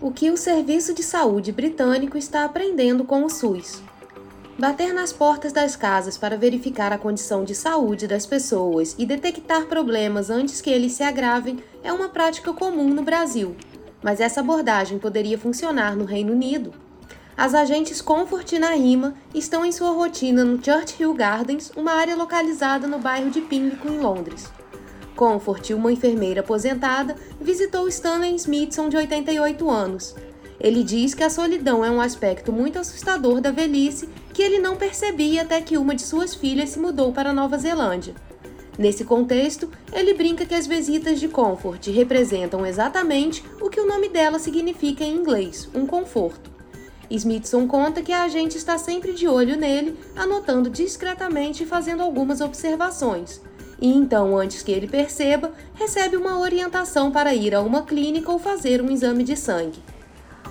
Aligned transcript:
O 0.00 0.12
que 0.12 0.30
o 0.30 0.36
Serviço 0.36 0.94
de 0.94 1.02
Saúde 1.02 1.50
britânico 1.50 2.16
está 2.16 2.44
aprendendo 2.44 3.02
com 3.02 3.24
o 3.24 3.28
SUS? 3.28 3.82
Bater 4.56 4.94
nas 4.94 5.12
portas 5.12 5.52
das 5.52 5.74
casas 5.74 6.16
para 6.16 6.36
verificar 6.36 6.92
a 6.92 6.98
condição 6.98 7.42
de 7.42 7.52
saúde 7.52 8.06
das 8.06 8.24
pessoas 8.24 8.94
e 8.96 9.04
detectar 9.04 9.66
problemas 9.66 10.30
antes 10.30 10.60
que 10.60 10.70
eles 10.70 10.92
se 10.92 11.02
agravem 11.02 11.58
é 11.82 11.92
uma 11.92 12.08
prática 12.08 12.52
comum 12.52 12.94
no 12.94 13.02
Brasil. 13.02 13.56
Mas 14.00 14.20
essa 14.20 14.38
abordagem 14.38 15.00
poderia 15.00 15.36
funcionar 15.36 15.96
no 15.96 16.04
Reino 16.04 16.32
Unido. 16.32 16.72
As 17.36 17.52
agentes 17.52 18.00
Comfort 18.00 18.52
e 18.52 18.58
Narima 18.60 19.14
estão 19.34 19.64
em 19.64 19.72
sua 19.72 19.90
rotina 19.90 20.44
no 20.44 20.62
Churchill 20.64 21.12
Gardens, 21.12 21.72
uma 21.76 21.94
área 21.94 22.14
localizada 22.14 22.86
no 22.86 23.00
bairro 23.00 23.30
de 23.30 23.40
Pimlico, 23.40 23.88
em 23.88 23.98
Londres. 23.98 24.48
Comfort, 25.18 25.70
uma 25.70 25.90
enfermeira 25.90 26.40
aposentada, 26.40 27.16
visitou 27.40 27.88
Stanley 27.88 28.36
Smithson, 28.36 28.88
de 28.88 28.96
88 28.96 29.68
anos, 29.68 30.14
ele 30.60 30.82
diz 30.82 31.14
que 31.14 31.22
a 31.22 31.30
solidão 31.30 31.84
é 31.84 31.90
um 31.90 32.00
aspecto 32.00 32.52
muito 32.52 32.78
assustador 32.78 33.40
da 33.40 33.50
velhice 33.50 34.08
que 34.32 34.42
ele 34.42 34.58
não 34.58 34.76
percebia 34.76 35.42
até 35.42 35.60
que 35.60 35.78
uma 35.78 35.94
de 35.94 36.02
suas 36.02 36.34
filhas 36.34 36.70
se 36.70 36.78
mudou 36.80 37.12
para 37.12 37.32
Nova 37.32 37.56
Zelândia. 37.58 38.14
Nesse 38.76 39.04
contexto, 39.04 39.68
ele 39.92 40.14
brinca 40.14 40.46
que 40.46 40.54
as 40.54 40.66
visitas 40.66 41.18
de 41.18 41.28
Comfort 41.28 41.84
representam 41.88 42.64
exatamente 42.66 43.44
o 43.60 43.68
que 43.68 43.80
o 43.80 43.86
nome 43.86 44.08
dela 44.08 44.38
significa 44.38 45.04
em 45.04 45.16
inglês, 45.16 45.68
um 45.74 45.86
conforto. 45.86 46.50
Smithson 47.10 47.66
conta 47.66 48.02
que 48.02 48.12
a 48.12 48.22
agente 48.22 48.56
está 48.56 48.78
sempre 48.78 49.12
de 49.14 49.26
olho 49.26 49.56
nele, 49.56 49.96
anotando 50.14 50.68
discretamente 50.68 51.62
e 51.62 51.66
fazendo 51.66 52.02
algumas 52.02 52.40
observações. 52.40 53.40
E 53.80 53.88
então, 53.88 54.36
antes 54.36 54.62
que 54.62 54.72
ele 54.72 54.88
perceba, 54.88 55.52
recebe 55.74 56.16
uma 56.16 56.38
orientação 56.40 57.10
para 57.10 57.34
ir 57.34 57.54
a 57.54 57.60
uma 57.60 57.82
clínica 57.82 58.32
ou 58.32 58.38
fazer 58.38 58.82
um 58.82 58.90
exame 58.90 59.22
de 59.22 59.36
sangue. 59.36 59.82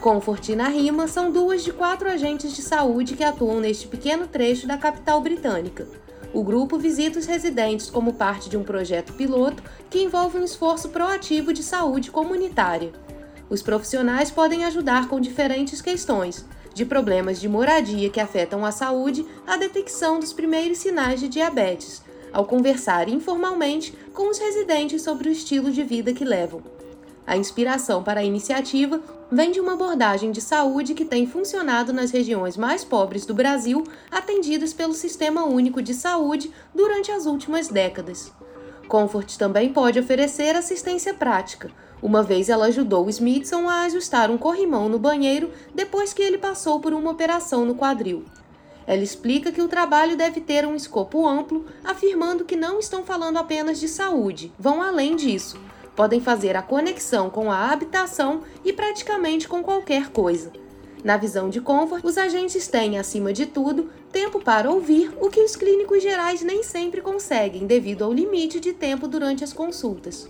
Comfort 0.02 0.50
e 0.50 0.56
Rima 0.56 1.08
são 1.08 1.32
duas 1.32 1.64
de 1.64 1.74
quatro 1.74 2.08
agentes 2.10 2.56
de 2.56 2.62
saúde 2.62 3.16
que 3.16 3.24
atuam 3.24 3.60
neste 3.60 3.88
pequeno 3.88 4.28
trecho 4.28 4.68
da 4.68 4.78
capital 4.78 5.20
britânica. 5.22 5.88
O 6.34 6.44
grupo 6.44 6.78
visita 6.78 7.18
os 7.20 7.26
residentes 7.26 7.90
como 7.90 8.14
parte 8.14 8.50
de 8.50 8.58
um 8.58 8.64
projeto 8.64 9.14
piloto 9.14 9.64
que 9.90 10.04
envolve 10.04 10.38
um 10.38 10.44
esforço 10.44 10.90
proativo 10.90 11.52
de 11.52 11.64
saúde 11.64 12.12
comunitária. 12.12 12.92
Os 13.50 13.62
profissionais 13.62 14.30
podem 14.30 14.66
ajudar 14.66 15.08
com 15.08 15.20
diferentes 15.20 15.82
questões, 15.82 16.46
de 16.74 16.86
problemas 16.86 17.40
de 17.40 17.50
moradia 17.50 18.10
que 18.10 18.20
afetam 18.20 18.64
a 18.64 18.72
saúde 18.72 19.26
à 19.48 19.58
detecção 19.58 20.20
dos 20.20 20.32
primeiros 20.32 20.78
sinais 20.78 21.20
de 21.20 21.28
diabetes, 21.28 22.04
ao 22.38 22.46
conversar 22.46 23.10
informalmente 23.10 23.92
com 24.14 24.30
os 24.30 24.38
residentes 24.38 25.02
sobre 25.02 25.28
o 25.28 25.32
estilo 25.32 25.72
de 25.72 25.82
vida 25.82 26.14
que 26.14 26.24
levam. 26.24 26.62
A 27.26 27.36
inspiração 27.36 28.04
para 28.04 28.20
a 28.20 28.24
iniciativa 28.24 29.02
vem 29.32 29.52
de 29.52 29.60
uma 29.60 29.74
abordagem 29.74 30.32
de 30.32 30.40
saúde 30.40 30.94
que 30.94 31.04
tem 31.04 31.26
funcionado 31.26 31.92
nas 31.92 32.12
regiões 32.12 32.56
mais 32.56 32.84
pobres 32.84 33.26
do 33.26 33.34
Brasil, 33.34 33.84
atendidas 34.12 34.72
pelo 34.72 34.94
Sistema 34.94 35.46
Único 35.46 35.82
de 35.82 35.96
Saúde 35.96 36.52
durante 36.76 37.12
as 37.12 37.26
últimas 37.26 37.70
décadas. 37.70 38.32
Comfort 38.88 39.36
também 39.36 39.74
pode 39.74 40.00
oferecer 40.00 40.56
assistência 40.56 41.16
prática, 41.16 41.72
uma 42.04 42.22
vez 42.22 42.50
ela 42.50 42.68
ajudou 42.68 43.10
Smithson 43.10 43.68
a 43.68 43.82
ajustar 43.82 44.30
um 44.30 44.38
corrimão 44.38 44.88
no 44.88 45.00
banheiro 45.00 45.52
depois 45.74 46.14
que 46.14 46.22
ele 46.22 46.38
passou 46.38 46.80
por 46.80 46.94
uma 46.94 47.10
operação 47.10 47.66
no 47.66 47.74
quadril. 47.74 48.24
Ela 48.88 49.04
explica 49.04 49.52
que 49.52 49.62
o 49.62 49.68
trabalho 49.68 50.18
deve 50.18 50.42
ter 50.42 50.66
um 50.66 50.74
escopo 50.74 51.28
amplo, 51.28 51.66
afirmando 51.84 52.46
que 52.46 52.56
não 52.56 52.80
estão 52.80 53.04
falando 53.04 53.38
apenas 53.38 53.80
de 53.80 53.88
saúde, 53.88 54.52
vão 54.58 54.82
além 54.82 55.16
disso 55.16 55.60
podem 55.98 56.22
fazer 56.22 56.56
a 56.56 56.62
conexão 56.62 57.28
com 57.28 57.52
a 57.52 57.72
habitação 57.72 58.44
e 58.64 58.72
praticamente 58.72 59.48
com 59.48 59.64
qualquer 59.64 60.12
coisa. 60.12 60.52
Na 61.04 61.18
visão 61.18 61.50
de 61.50 61.60
Comfort, 61.60 62.04
os 62.06 62.20
agentes 62.20 62.68
têm, 62.68 63.00
acima 63.00 63.34
de 63.34 63.48
tudo, 63.48 63.90
tempo 64.12 64.40
para 64.40 64.70
ouvir 64.70 65.12
o 65.20 65.28
que 65.28 65.42
os 65.42 65.56
clínicos 65.56 66.04
gerais 66.04 66.44
nem 66.44 66.62
sempre 66.62 67.02
conseguem 67.02 67.66
devido 67.66 68.04
ao 68.04 68.14
limite 68.14 68.60
de 68.60 68.74
tempo 68.74 69.08
durante 69.08 69.44
as 69.44 69.52
consultas. 69.52 70.30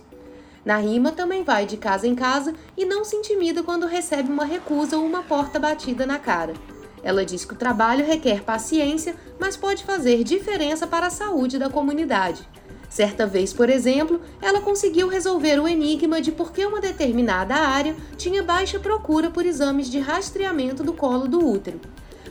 Na 0.64 0.78
rima 0.78 1.12
também 1.12 1.44
vai 1.44 1.66
de 1.66 1.76
casa 1.76 2.06
em 2.06 2.14
casa 2.14 2.54
e 2.74 2.86
não 2.86 3.04
se 3.04 3.16
intimida 3.16 3.62
quando 3.62 3.86
recebe 3.86 4.32
uma 4.32 4.46
recusa 4.46 4.96
ou 4.96 5.04
uma 5.04 5.22
porta 5.22 5.58
batida 5.58 6.06
na 6.06 6.18
cara. 6.18 6.54
Ela 7.02 7.24
diz 7.24 7.44
que 7.44 7.54
o 7.54 7.56
trabalho 7.56 8.04
requer 8.04 8.42
paciência, 8.42 9.14
mas 9.38 9.56
pode 9.56 9.84
fazer 9.84 10.24
diferença 10.24 10.86
para 10.86 11.06
a 11.06 11.10
saúde 11.10 11.58
da 11.58 11.70
comunidade. 11.70 12.46
Certa 12.88 13.26
vez, 13.26 13.52
por 13.52 13.68
exemplo, 13.68 14.20
ela 14.40 14.60
conseguiu 14.60 15.08
resolver 15.08 15.60
o 15.60 15.68
enigma 15.68 16.20
de 16.20 16.32
por 16.32 16.52
que 16.52 16.64
uma 16.64 16.80
determinada 16.80 17.54
área 17.54 17.94
tinha 18.16 18.42
baixa 18.42 18.78
procura 18.78 19.30
por 19.30 19.44
exames 19.44 19.90
de 19.90 19.98
rastreamento 19.98 20.82
do 20.82 20.94
colo 20.94 21.28
do 21.28 21.46
útero. 21.46 21.80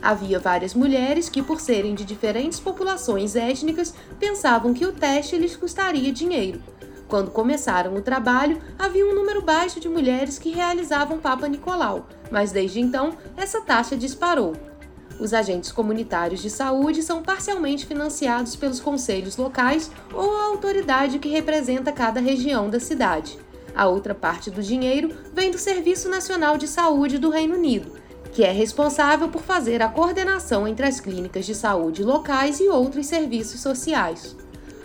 Havia 0.02 0.38
várias 0.38 0.74
mulheres 0.74 1.28
que, 1.28 1.42
por 1.42 1.60
serem 1.60 1.94
de 1.94 2.04
diferentes 2.04 2.60
populações 2.60 3.36
étnicas, 3.36 3.94
pensavam 4.18 4.74
que 4.74 4.86
o 4.86 4.92
teste 4.92 5.36
lhes 5.36 5.56
custaria 5.56 6.12
dinheiro. 6.12 6.60
Quando 7.08 7.30
começaram 7.30 7.94
o 7.94 8.02
trabalho, 8.02 8.60
havia 8.78 9.06
um 9.06 9.14
número 9.14 9.40
baixo 9.40 9.80
de 9.80 9.88
mulheres 9.88 10.38
que 10.38 10.50
realizavam 10.50 11.18
Papa 11.18 11.48
Nicolau, 11.48 12.06
mas 12.30 12.52
desde 12.52 12.80
então 12.80 13.16
essa 13.34 13.62
taxa 13.62 13.96
disparou. 13.96 14.54
Os 15.18 15.32
agentes 15.32 15.72
comunitários 15.72 16.40
de 16.40 16.50
saúde 16.50 17.02
são 17.02 17.22
parcialmente 17.22 17.86
financiados 17.86 18.54
pelos 18.54 18.78
conselhos 18.78 19.36
locais 19.38 19.90
ou 20.12 20.36
a 20.36 20.44
autoridade 20.44 21.18
que 21.18 21.30
representa 21.30 21.90
cada 21.90 22.20
região 22.20 22.68
da 22.68 22.78
cidade. 22.78 23.38
A 23.74 23.88
outra 23.88 24.14
parte 24.14 24.50
do 24.50 24.62
dinheiro 24.62 25.10
vem 25.32 25.50
do 25.50 25.58
Serviço 25.58 26.08
Nacional 26.08 26.58
de 26.58 26.68
Saúde 26.68 27.18
do 27.18 27.30
Reino 27.30 27.54
Unido, 27.54 27.92
que 28.32 28.44
é 28.44 28.52
responsável 28.52 29.28
por 29.28 29.42
fazer 29.42 29.82
a 29.82 29.88
coordenação 29.88 30.68
entre 30.68 30.86
as 30.86 31.00
clínicas 31.00 31.46
de 31.46 31.54
saúde 31.54 32.04
locais 32.04 32.60
e 32.60 32.68
outros 32.68 33.06
serviços 33.06 33.60
sociais. 33.60 34.36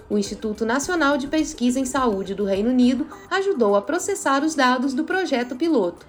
O 0.10 0.18
Instituto 0.18 0.66
Nacional 0.66 1.18
de 1.18 1.28
Pesquisa 1.28 1.80
em 1.80 1.86
Saúde 1.86 2.36
do 2.36 2.46
Reino 2.46 2.70
Unido 2.70 3.08
ajudou 3.30 3.76
a 3.76 3.82
processar 3.82 4.44
os 4.44 4.54
dados 4.54 4.94
do 4.94 5.04
projeto 5.04 5.56
piloto. 5.56 6.06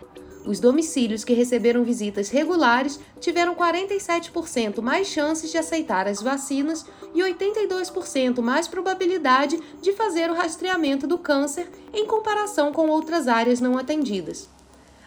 Os 0.46 0.60
domicílios 0.60 1.24
que 1.24 1.32
receberam 1.32 1.84
visitas 1.84 2.28
regulares 2.28 3.00
tiveram 3.18 3.54
47% 3.54 4.82
mais 4.82 5.06
chances 5.06 5.50
de 5.50 5.56
aceitar 5.56 6.06
as 6.06 6.20
vacinas 6.20 6.84
e 7.14 7.20
82% 7.20 8.42
mais 8.42 8.68
probabilidade 8.68 9.58
de 9.80 9.92
fazer 9.92 10.30
o 10.30 10.34
rastreamento 10.34 11.06
do 11.06 11.16
câncer 11.16 11.70
em 11.94 12.06
comparação 12.06 12.72
com 12.72 12.88
outras 12.88 13.26
áreas 13.26 13.58
não 13.58 13.78
atendidas. 13.78 14.53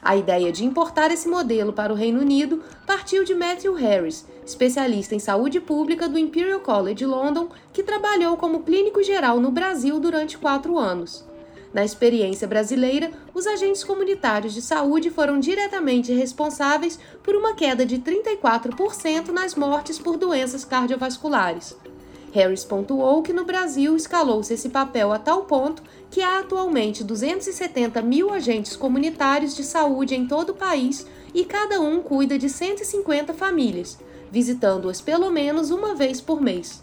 A 0.02 0.16
ideia 0.16 0.52
de 0.52 0.64
importar 0.64 1.12
esse 1.12 1.28
modelo 1.28 1.74
para 1.74 1.92
o 1.92 1.96
Reino 1.96 2.20
Unido 2.20 2.64
partiu 2.86 3.24
de 3.24 3.34
Matthew 3.34 3.74
Harris, 3.74 4.26
especialista 4.46 5.16
em 5.16 5.20
saúde 5.20 5.60
pública 5.60 6.08
do 6.08 6.18
Imperial 6.18 6.60
College 6.60 7.06
London, 7.06 7.50
que 7.74 7.84
trabalhou 7.84 8.38
como 8.38 8.64
clínico 8.64 9.04
geral 9.04 9.40
no 9.40 9.52
Brasil 9.52 10.00
durante 10.00 10.38
quatro 10.38 10.78
anos. 10.78 11.26
Na 11.74 11.84
experiência 11.84 12.48
brasileira, 12.48 13.12
os 13.34 13.46
agentes 13.46 13.84
comunitários 13.84 14.54
de 14.54 14.62
saúde 14.62 15.10
foram 15.10 15.40
diretamente 15.40 16.14
responsáveis 16.14 16.98
por 17.22 17.36
uma 17.36 17.54
queda 17.54 17.86
de 17.86 18.00
34% 18.00 19.30
nas 19.30 19.54
mortes 19.54 20.00
por 20.00 20.18
doenças 20.18 20.64
cardiovasculares. 20.64 21.76
Harris 22.34 22.66
pontuou 22.66 23.22
que 23.22 23.34
no 23.34 23.46
Brasil 23.46 23.96
escalou-se 23.96 24.54
esse 24.54 24.70
papel 24.70 25.12
a 25.12 25.20
tal 25.20 25.44
ponto 25.44 25.82
que 26.10 26.22
há 26.22 26.40
atualmente 26.40 27.04
270 27.04 28.02
mil 28.02 28.32
agentes 28.32 28.76
comunitários 28.76 29.56
de 29.56 29.64
saúde 29.64 30.16
em 30.16 30.28
todo 30.28 30.50
o 30.50 30.56
país 30.56 31.06
e 31.34 31.46
cada 31.46 31.80
um 31.80 32.02
cuida 32.02 32.38
de 32.38 32.50
150 32.50 33.34
famílias, 33.34 33.98
visitando-as 34.32 35.02
pelo 35.02 35.32
menos 35.32 35.72
uma 35.72 35.96
vez 35.96 36.20
por 36.20 36.42
mês. 36.42 36.82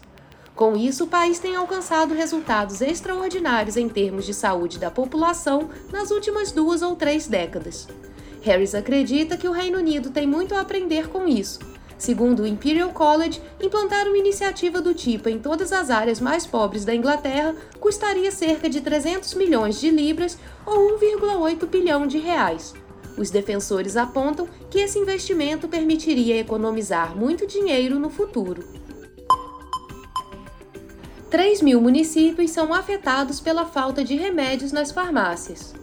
Com 0.55 0.75
isso, 0.77 1.03
o 1.03 1.07
país 1.07 1.37
tem 1.37 1.55
alcançado 1.55 2.13
resultados 2.13 2.79
extraordinários 2.79 3.75
em 3.75 3.89
termos 3.89 4.25
de 4.25 4.33
saúde 4.33 4.79
da 4.79 4.89
população 4.89 5.69
nas 5.91 6.11
últimas 6.11 6.51
duas 6.51 6.81
ou 6.81 6.95
três 6.95 7.27
décadas. 7.27 7.87
Harris 8.41 8.73
acredita 8.73 9.35
que 9.35 9.47
o 9.47 9.51
Reino 9.51 9.77
Unido 9.77 10.11
tem 10.11 10.25
muito 10.25 10.55
a 10.55 10.61
aprender 10.61 11.09
com 11.09 11.27
isso. 11.27 11.59
Segundo 11.97 12.43
o 12.43 12.47
Imperial 12.47 12.91
College, 12.91 13.41
implantar 13.61 14.05
uma 14.07 14.17
iniciativa 14.17 14.81
do 14.81 14.93
tipo 14.93 15.29
em 15.29 15.39
todas 15.39 15.71
as 15.71 15.89
áreas 15.89 16.19
mais 16.19 16.45
pobres 16.45 16.83
da 16.83 16.93
Inglaterra 16.93 17.55
custaria 17.79 18.31
cerca 18.31 18.69
de 18.69 18.81
300 18.81 19.33
milhões 19.35 19.79
de 19.79 19.89
libras 19.89 20.37
ou 20.65 20.99
1,8 20.99 21.65
bilhão 21.67 22.05
de 22.05 22.17
reais. 22.17 22.73
Os 23.17 23.29
defensores 23.29 23.95
apontam 23.95 24.47
que 24.69 24.79
esse 24.79 24.99
investimento 24.99 25.69
permitiria 25.69 26.37
economizar 26.37 27.15
muito 27.15 27.47
dinheiro 27.47 27.97
no 27.97 28.09
futuro. 28.09 28.61
3 31.29 31.61
mil 31.61 31.81
municípios 31.81 32.51
são 32.51 32.73
afetados 32.73 33.39
pela 33.39 33.65
falta 33.65 34.03
de 34.03 34.15
remédios 34.15 34.71
nas 34.71 34.91
farmácias. 34.91 35.73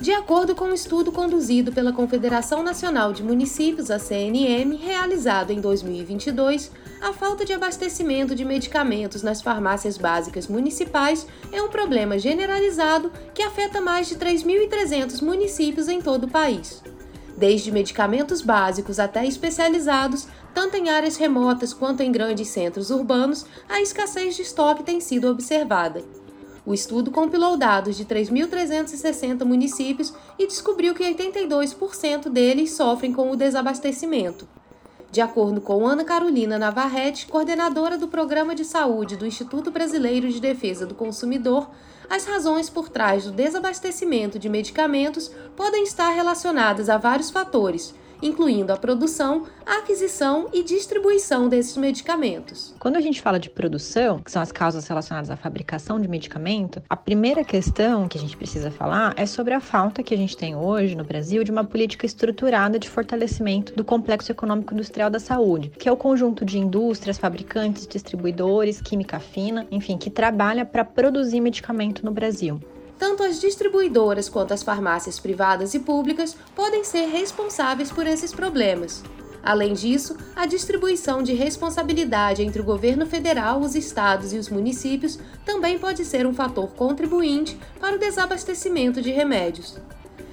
De 0.00 0.14
acordo 0.14 0.54
com 0.54 0.64
um 0.64 0.72
estudo 0.72 1.12
conduzido 1.12 1.72
pela 1.72 1.92
Confederação 1.92 2.62
Nacional 2.62 3.12
de 3.12 3.22
Municípios, 3.22 3.90
a 3.90 3.98
CNM, 3.98 4.74
realizado 4.76 5.50
em 5.50 5.60
2022, 5.60 6.70
a 7.02 7.12
falta 7.12 7.44
de 7.44 7.52
abastecimento 7.52 8.34
de 8.34 8.42
medicamentos 8.42 9.22
nas 9.22 9.42
farmácias 9.42 9.98
básicas 9.98 10.48
municipais 10.48 11.26
é 11.52 11.60
um 11.60 11.68
problema 11.68 12.18
generalizado 12.18 13.12
que 13.34 13.42
afeta 13.42 13.78
mais 13.78 14.08
de 14.08 14.16
3.300 14.16 15.20
municípios 15.20 15.86
em 15.86 16.00
todo 16.00 16.24
o 16.24 16.30
país. 16.30 16.82
Desde 17.36 17.70
medicamentos 17.70 18.40
básicos 18.40 18.98
até 18.98 19.26
especializados, 19.26 20.26
tanto 20.54 20.78
em 20.78 20.88
áreas 20.88 21.16
remotas 21.16 21.74
quanto 21.74 22.02
em 22.02 22.10
grandes 22.10 22.48
centros 22.48 22.90
urbanos, 22.90 23.44
a 23.68 23.82
escassez 23.82 24.34
de 24.34 24.42
estoque 24.42 24.82
tem 24.82 24.98
sido 24.98 25.28
observada. 25.28 26.02
O 26.70 26.74
estudo 26.74 27.10
compilou 27.10 27.56
dados 27.56 27.96
de 27.96 28.04
3.360 28.04 29.44
municípios 29.44 30.14
e 30.38 30.46
descobriu 30.46 30.94
que 30.94 31.02
82% 31.02 32.28
deles 32.28 32.74
sofrem 32.74 33.12
com 33.12 33.28
o 33.28 33.34
desabastecimento. 33.34 34.46
De 35.10 35.20
acordo 35.20 35.60
com 35.60 35.84
Ana 35.84 36.04
Carolina 36.04 36.60
Navarrete, 36.60 37.26
coordenadora 37.26 37.98
do 37.98 38.06
Programa 38.06 38.54
de 38.54 38.64
Saúde 38.64 39.16
do 39.16 39.26
Instituto 39.26 39.72
Brasileiro 39.72 40.28
de 40.28 40.40
Defesa 40.40 40.86
do 40.86 40.94
Consumidor, 40.94 41.68
as 42.08 42.24
razões 42.24 42.70
por 42.70 42.88
trás 42.88 43.24
do 43.24 43.32
desabastecimento 43.32 44.38
de 44.38 44.48
medicamentos 44.48 45.28
podem 45.56 45.82
estar 45.82 46.10
relacionadas 46.10 46.88
a 46.88 46.96
vários 46.96 47.32
fatores, 47.32 47.92
incluindo 48.22 48.72
a 48.72 48.76
produção, 48.76 49.46
a 49.64 49.78
aquisição 49.78 50.48
e 50.52 50.62
distribuição 50.62 51.48
desses 51.48 51.76
medicamentos. 51.76 52.74
Quando 52.78 52.96
a 52.96 53.00
gente 53.00 53.20
fala 53.20 53.38
de 53.38 53.50
produção, 53.50 54.18
que 54.18 54.30
são 54.30 54.42
as 54.42 54.52
causas 54.52 54.86
relacionadas 54.86 55.30
à 55.30 55.36
fabricação 55.36 56.00
de 56.00 56.08
medicamento, 56.08 56.82
a 56.88 56.96
primeira 56.96 57.44
questão 57.44 58.08
que 58.08 58.18
a 58.18 58.20
gente 58.20 58.36
precisa 58.36 58.70
falar 58.70 59.14
é 59.16 59.26
sobre 59.26 59.54
a 59.54 59.60
falta 59.60 60.02
que 60.02 60.14
a 60.14 60.16
gente 60.16 60.36
tem 60.36 60.56
hoje 60.56 60.94
no 60.94 61.04
Brasil 61.04 61.44
de 61.44 61.50
uma 61.50 61.64
política 61.64 62.06
estruturada 62.06 62.78
de 62.78 62.88
fortalecimento 62.88 63.74
do 63.74 63.84
complexo 63.84 64.32
econômico 64.32 64.74
industrial 64.74 65.10
da 65.10 65.18
saúde, 65.18 65.70
que 65.70 65.88
é 65.88 65.92
o 65.92 65.96
conjunto 65.96 66.44
de 66.44 66.58
indústrias, 66.58 67.18
fabricantes, 67.18 67.86
distribuidores, 67.86 68.80
química 68.80 69.18
fina, 69.18 69.66
enfim, 69.70 69.96
que 69.96 70.10
trabalha 70.10 70.64
para 70.64 70.84
produzir 70.84 71.40
medicamento 71.40 72.04
no 72.04 72.10
Brasil. 72.10 72.60
Tanto 73.00 73.22
as 73.22 73.40
distribuidoras 73.40 74.28
quanto 74.28 74.52
as 74.52 74.62
farmácias 74.62 75.18
privadas 75.18 75.72
e 75.72 75.78
públicas 75.78 76.36
podem 76.54 76.84
ser 76.84 77.06
responsáveis 77.06 77.90
por 77.90 78.06
esses 78.06 78.30
problemas. 78.30 79.02
Além 79.42 79.72
disso, 79.72 80.18
a 80.36 80.44
distribuição 80.44 81.22
de 81.22 81.32
responsabilidade 81.32 82.42
entre 82.42 82.60
o 82.60 82.64
governo 82.64 83.06
federal, 83.06 83.60
os 83.60 83.74
estados 83.74 84.34
e 84.34 84.38
os 84.38 84.50
municípios 84.50 85.18
também 85.46 85.78
pode 85.78 86.04
ser 86.04 86.26
um 86.26 86.34
fator 86.34 86.68
contribuinte 86.72 87.58
para 87.80 87.96
o 87.96 87.98
desabastecimento 87.98 89.00
de 89.00 89.10
remédios. 89.10 89.78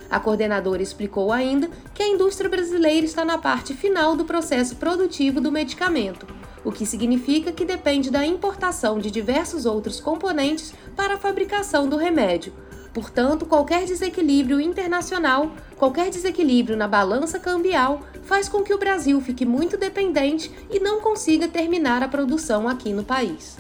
A 0.10 0.20
coordenadora 0.20 0.84
explicou 0.84 1.32
ainda 1.32 1.70
que 1.94 2.04
a 2.04 2.08
indústria 2.10 2.50
brasileira 2.50 3.06
está 3.06 3.24
na 3.24 3.38
parte 3.38 3.74
final 3.74 4.14
do 4.14 4.26
processo 4.26 4.76
produtivo 4.76 5.40
do 5.40 5.54
medicamento 5.54 6.28
o 6.68 6.72
que 6.72 6.86
significa 6.86 7.50
que 7.54 7.64
depende 7.64 8.12
da 8.12 8.26
importação 8.26 9.00
de 9.00 9.10
diversos 9.10 9.66
outros 9.66 10.02
componentes 10.02 10.74
para 10.98 11.14
a 11.14 11.18
fabricação 11.18 11.88
do 11.88 11.96
remédio. 11.96 12.52
Portanto, 12.94 13.46
qualquer 13.46 13.86
desequilíbrio 13.86 14.60
internacional, 14.60 15.54
qualquer 15.78 16.10
desequilíbrio 16.10 16.76
na 16.76 16.86
balança 16.86 17.40
cambial, 17.40 18.02
faz 18.24 18.50
com 18.50 18.64
que 18.64 18.74
o 18.74 18.78
Brasil 18.78 19.22
fique 19.22 19.46
muito 19.46 19.78
dependente 19.78 20.52
e 20.70 20.78
não 20.78 21.00
consiga 21.00 21.48
terminar 21.48 22.04
a 22.04 22.08
produção 22.10 22.68
aqui 22.68 22.92
no 22.92 23.06
país. 23.06 23.58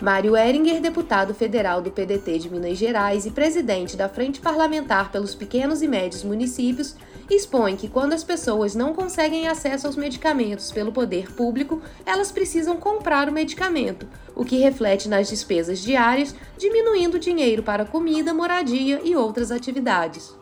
Mário 0.00 0.36
Eringer, 0.36 0.80
deputado 0.80 1.34
federal 1.34 1.82
do 1.82 1.90
PDT 1.90 2.38
de 2.38 2.50
Minas 2.50 2.78
Gerais 2.78 3.26
e 3.26 3.32
presidente 3.32 3.96
da 3.96 4.08
Frente 4.08 4.40
Parlamentar 4.40 5.10
pelos 5.10 5.34
Pequenos 5.34 5.82
e 5.82 5.88
Médios 5.88 6.22
Municípios, 6.22 6.94
expõe 7.34 7.76
que 7.76 7.88
quando 7.88 8.14
as 8.14 8.24
pessoas 8.24 8.74
não 8.74 8.94
conseguem 8.94 9.48
acesso 9.48 9.86
aos 9.86 9.96
medicamentos 9.96 10.72
pelo 10.72 10.92
poder 10.92 11.32
público, 11.32 11.82
elas 12.06 12.32
precisam 12.32 12.76
comprar 12.76 13.28
o 13.28 13.32
medicamento, 13.32 14.08
o 14.34 14.44
que 14.44 14.58
reflete 14.58 15.08
nas 15.08 15.28
despesas 15.28 15.78
diárias, 15.78 16.34
diminuindo 16.56 17.16
o 17.16 17.20
dinheiro 17.20 17.62
para 17.62 17.84
comida, 17.84 18.32
moradia 18.32 19.00
e 19.04 19.14
outras 19.14 19.50
atividades. 19.50 20.34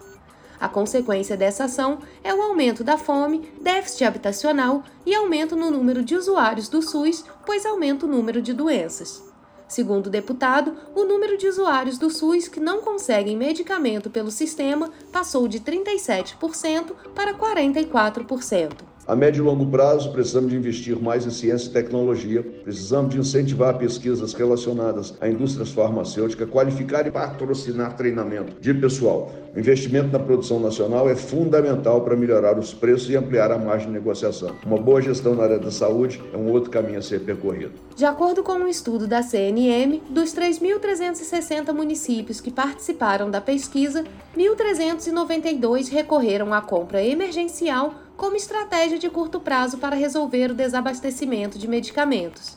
A 0.59 0.69
consequência 0.69 1.37
dessa 1.37 1.65
ação 1.65 1.99
é 2.25 2.33
o 2.33 2.41
aumento 2.41 2.83
da 2.83 2.97
fome, 2.97 3.51
déficit 3.61 4.05
habitacional 4.05 4.83
e 5.05 5.15
aumento 5.15 5.55
no 5.55 5.71
número 5.71 6.03
de 6.03 6.15
usuários 6.17 6.69
do 6.69 6.81
SUS, 6.81 7.25
pois 7.45 7.67
aumenta 7.67 8.07
o 8.07 8.09
número 8.09 8.41
de 8.41 8.55
doenças. 8.55 9.23
Segundo 9.69 10.07
o 10.07 10.11
deputado, 10.11 10.77
o 10.95 11.05
número 11.05 11.37
de 11.37 11.49
usuários 11.49 11.99
do 11.99 12.09
SUS 12.09 12.47
que 12.47 12.61
não 12.61 12.81
conseguem 12.81 13.37
medicamento 13.37 14.09
pelo 14.09 14.31
sistema 14.31 14.91
passou 15.13 15.49
de 15.49 15.61
37% 15.61 16.93
para 17.15 17.35
44%. 17.35 18.96
A 19.09 19.15
médio 19.15 19.45
e 19.45 19.47
longo 19.47 19.67
prazo, 19.67 20.11
precisamos 20.11 20.51
de 20.51 20.57
investir 20.57 21.01
mais 21.01 21.25
em 21.25 21.31
ciência 21.31 21.69
e 21.69 21.73
tecnologia, 21.73 22.43
precisamos 22.65 23.15
de 23.15 23.21
incentivar 23.21 23.79
pesquisas 23.79 24.33
relacionadas 24.33 25.15
à 25.21 25.29
indústria 25.29 25.65
farmacêutica, 25.65 26.45
qualificar 26.45 27.07
e 27.07 27.13
patrocinar 27.13 27.97
treinamento 27.97 28.61
de 28.61 28.75
pessoal. 28.75 29.31
O 29.55 29.61
investimento 29.61 30.09
na 30.09 30.19
produção 30.19 30.59
nacional 30.59 31.09
é 31.09 31.15
fundamental 31.15 32.01
para 32.01 32.17
melhorar 32.17 32.59
os 32.59 32.75
preços 32.75 33.09
e 33.09 33.17
ampliar 33.17 33.53
a 33.53 33.59
margem 33.59 33.87
de 33.87 33.93
negociação. 33.93 34.57
Uma 34.67 34.77
boa 34.77 35.01
gestão 35.01 35.37
na 35.37 35.45
área 35.45 35.59
da 35.61 35.71
saúde 35.71 36.21
é 36.35 36.37
um 36.37 36.51
outro 36.51 36.69
caminho 36.69 36.99
a 36.99 37.03
ser 37.03 37.21
percorrido. 37.21 37.75
De 37.95 38.05
acordo 38.05 38.43
com 38.43 38.55
um 38.55 38.67
estudo 38.67 39.07
da 39.07 39.23
CNM, 39.23 40.03
dos 40.11 40.35
3.360 40.35 41.73
municípios 41.73 42.41
que 42.41 42.51
participaram 42.51 43.31
da 43.31 43.41
pesquisa, 43.41 44.05
1.392 44.37 45.91
recorreram 45.91 46.53
à 46.53 46.61
compra 46.61 47.05
emergencial 47.05 47.95
como 48.17 48.37
estratégia 48.37 48.99
de 48.99 49.11
curto 49.11 49.39
prazo 49.39 49.79
para 49.79 49.95
resolver 49.95 50.51
o 50.51 50.55
desabastecimento 50.55 51.59
de 51.59 51.69
medicamentos. 51.69 52.57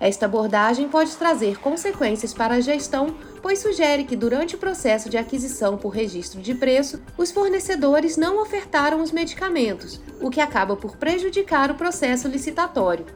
Esta 0.00 0.26
abordagem 0.26 0.88
pode 0.88 1.14
trazer 1.16 1.60
consequências 1.60 2.34
para 2.34 2.54
a 2.54 2.60
gestão, 2.60 3.14
pois 3.40 3.60
sugere 3.60 4.04
que 4.04 4.16
durante 4.16 4.54
o 4.54 4.58
processo 4.58 5.08
de 5.08 5.16
aquisição 5.16 5.76
por 5.76 5.90
registro 5.90 6.40
de 6.40 6.54
preço, 6.54 7.00
os 7.16 7.30
fornecedores 7.30 8.16
não 8.16 8.42
ofertaram 8.42 9.00
os 9.00 9.12
medicamentos, 9.12 10.00
o 10.20 10.30
que 10.30 10.40
acaba 10.40 10.76
por 10.76 10.96
prejudicar 10.96 11.70
o 11.70 11.76
processo 11.76 12.28
licitatório. 12.28 13.06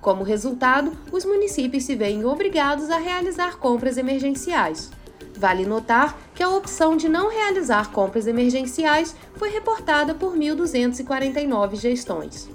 Como 0.00 0.22
resultado, 0.22 0.92
os 1.10 1.24
municípios 1.24 1.84
se 1.84 1.96
veem 1.96 2.24
obrigados 2.24 2.90
a 2.90 2.98
realizar 2.98 3.56
compras 3.56 3.96
emergenciais. 3.96 4.90
Vale 5.36 5.66
notar 5.66 6.18
que 6.34 6.42
a 6.42 6.48
opção 6.48 6.96
de 6.96 7.08
não 7.08 7.28
realizar 7.28 7.90
compras 7.90 8.26
emergenciais 8.26 9.14
foi 9.34 9.50
reportada 9.50 10.14
por 10.14 10.36
1.249 10.36 11.76
gestões. 11.76 12.48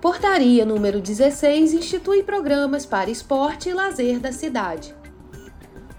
Portaria 0.00 0.66
número 0.66 1.00
16 1.00 1.72
institui 1.72 2.22
programas 2.22 2.84
para 2.84 3.10
esporte 3.10 3.70
e 3.70 3.72
lazer 3.72 4.18
da 4.18 4.32
cidade. 4.32 4.94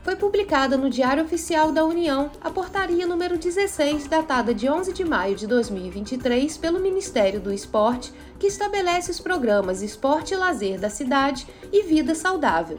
Foi 0.03 0.15
publicada 0.15 0.77
no 0.77 0.91
Diário 0.91 1.23
Oficial 1.23 1.71
da 1.71 1.83
União 1.83 2.29
a 2.39 2.51
portaria 2.51 3.07
número 3.07 3.39
16, 3.39 4.05
datada 4.05 4.53
de 4.53 4.69
11 4.69 4.93
de 4.93 5.03
maio 5.03 5.35
de 5.35 5.47
2023, 5.47 6.55
pelo 6.57 6.79
Ministério 6.79 7.41
do 7.41 7.51
Esporte, 7.51 8.13
que 8.37 8.45
estabelece 8.45 9.09
os 9.09 9.19
programas 9.19 9.81
Esporte 9.81 10.35
e 10.35 10.37
Lazer 10.37 10.79
da 10.79 10.91
Cidade 10.91 11.47
e 11.73 11.81
Vida 11.81 12.13
Saudável. 12.13 12.77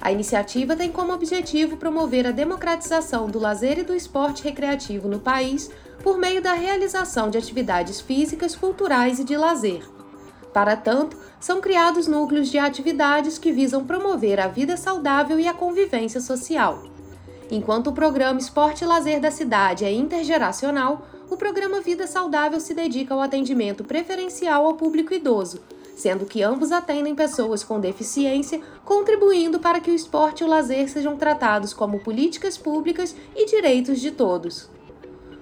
A 0.00 0.10
iniciativa 0.10 0.74
tem 0.74 0.90
como 0.90 1.12
objetivo 1.12 1.76
promover 1.76 2.26
a 2.26 2.30
democratização 2.30 3.28
do 3.28 3.38
lazer 3.38 3.78
e 3.78 3.82
do 3.82 3.94
esporte 3.94 4.42
recreativo 4.42 5.08
no 5.08 5.20
país 5.20 5.70
por 6.02 6.16
meio 6.16 6.40
da 6.40 6.54
realização 6.54 7.28
de 7.28 7.36
atividades 7.36 8.00
físicas, 8.00 8.56
culturais 8.56 9.18
e 9.18 9.24
de 9.24 9.36
lazer. 9.36 9.86
Para 10.54 10.74
tanto, 10.74 11.16
são 11.38 11.60
criados 11.60 12.06
núcleos 12.06 12.48
de 12.48 12.58
atividades 12.58 13.38
que 13.38 13.52
visam 13.52 13.84
promover 13.84 14.40
a 14.40 14.48
vida 14.48 14.76
saudável 14.76 15.38
e 15.38 15.46
a 15.46 15.54
convivência 15.54 16.20
social. 16.20 16.82
Enquanto 17.50 17.88
o 17.88 17.92
programa 17.92 18.40
Esporte 18.40 18.84
e 18.84 18.86
Lazer 18.86 19.20
da 19.20 19.30
Cidade 19.30 19.84
é 19.84 19.92
intergeracional, 19.92 21.06
o 21.28 21.36
programa 21.36 21.80
Vida 21.80 22.06
Saudável 22.06 22.58
se 22.58 22.74
dedica 22.74 23.12
ao 23.14 23.20
atendimento 23.20 23.84
preferencial 23.84 24.66
ao 24.66 24.74
público 24.74 25.14
idoso, 25.14 25.60
sendo 25.96 26.26
que 26.26 26.42
ambos 26.42 26.72
atendem 26.72 27.14
pessoas 27.14 27.62
com 27.62 27.80
deficiência, 27.80 28.60
contribuindo 28.84 29.58
para 29.58 29.80
que 29.80 29.90
o 29.90 29.94
esporte 29.94 30.40
e 30.40 30.44
o 30.44 30.48
lazer 30.48 30.88
sejam 30.88 31.16
tratados 31.16 31.72
como 31.72 32.00
políticas 32.00 32.56
públicas 32.56 33.14
e 33.34 33.46
direitos 33.46 34.00
de 34.00 34.10
todos. 34.10 34.68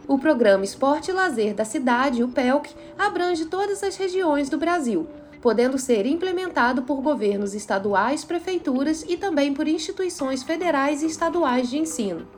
O 0.06 0.18
programa 0.18 0.64
Esporte 0.64 1.10
e 1.10 1.14
Lazer 1.14 1.54
da 1.54 1.66
Cidade, 1.66 2.22
o 2.22 2.28
PELC, 2.28 2.74
abrange 2.98 3.44
todas 3.44 3.82
as 3.82 3.94
regiões 3.96 4.48
do 4.48 4.56
Brasil, 4.56 5.06
podendo 5.42 5.78
ser 5.78 6.06
implementado 6.06 6.82
por 6.82 7.02
governos 7.02 7.52
estaduais, 7.52 8.24
prefeituras 8.24 9.04
e 9.06 9.18
também 9.18 9.52
por 9.52 9.68
instituições 9.68 10.42
federais 10.42 11.02
e 11.02 11.06
estaduais 11.06 11.68
de 11.68 11.78
ensino. 11.78 12.37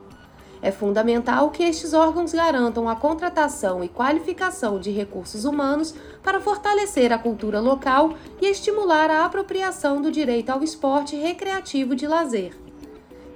É 0.61 0.71
fundamental 0.71 1.49
que 1.49 1.63
estes 1.63 1.91
órgãos 1.91 2.33
garantam 2.33 2.87
a 2.87 2.95
contratação 2.95 3.83
e 3.83 3.89
qualificação 3.89 4.79
de 4.79 4.91
recursos 4.91 5.43
humanos 5.43 5.95
para 6.21 6.39
fortalecer 6.39 7.11
a 7.11 7.17
cultura 7.17 7.59
local 7.59 8.13
e 8.39 8.45
estimular 8.45 9.09
a 9.09 9.25
apropriação 9.25 10.01
do 10.01 10.11
direito 10.11 10.51
ao 10.51 10.63
esporte 10.63 11.15
recreativo 11.15 11.95
de 11.95 12.05
lazer. 12.05 12.55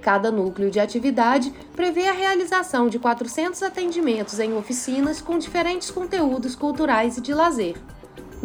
Cada 0.01 0.29
núcleo 0.29 0.69
de 0.69 0.79
atividade 0.79 1.51
prevê 1.75 2.07
a 2.07 2.11
realização 2.11 2.87
de 2.87 2.99
400 2.99 3.63
atendimentos 3.63 4.39
em 4.39 4.55
oficinas 4.55 5.19
com 5.19 5.39
diferentes 5.39 5.89
conteúdos 5.89 6.55
culturais 6.55 7.17
e 7.17 7.21
de 7.21 7.33
lazer. 7.33 7.75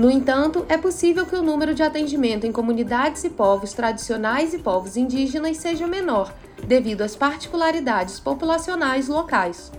No 0.00 0.10
entanto, 0.10 0.64
é 0.66 0.78
possível 0.78 1.26
que 1.26 1.36
o 1.36 1.42
número 1.42 1.74
de 1.74 1.82
atendimento 1.82 2.46
em 2.46 2.52
comunidades 2.52 3.22
e 3.22 3.28
povos 3.28 3.74
tradicionais 3.74 4.54
e 4.54 4.58
povos 4.58 4.96
indígenas 4.96 5.58
seja 5.58 5.86
menor, 5.86 6.34
devido 6.66 7.02
às 7.02 7.14
particularidades 7.14 8.18
populacionais 8.18 9.08
locais. 9.08 9.70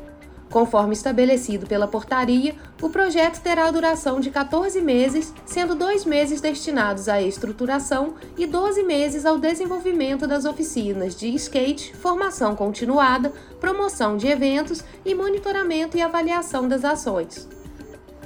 Conforme 0.47 0.93
estabelecido 0.93 1.65
pela 1.65 1.87
portaria, 1.87 2.53
o 2.79 2.87
projeto 2.87 3.41
terá 3.41 3.71
duração 3.71 4.19
de 4.19 4.29
14 4.29 4.79
meses, 4.79 5.33
sendo 5.43 5.73
dois 5.73 6.05
meses 6.05 6.39
destinados 6.39 7.09
à 7.09 7.19
estruturação 7.19 8.13
e 8.37 8.45
12 8.45 8.83
meses 8.83 9.25
ao 9.25 9.39
desenvolvimento 9.39 10.27
das 10.27 10.45
oficinas 10.45 11.15
de 11.15 11.33
skate, 11.33 11.95
formação 11.95 12.55
continuada, 12.55 13.33
promoção 13.59 14.17
de 14.17 14.27
eventos 14.27 14.83
e 15.03 15.15
monitoramento 15.15 15.97
e 15.97 16.01
avaliação 16.03 16.67
das 16.67 16.85
ações. 16.85 17.49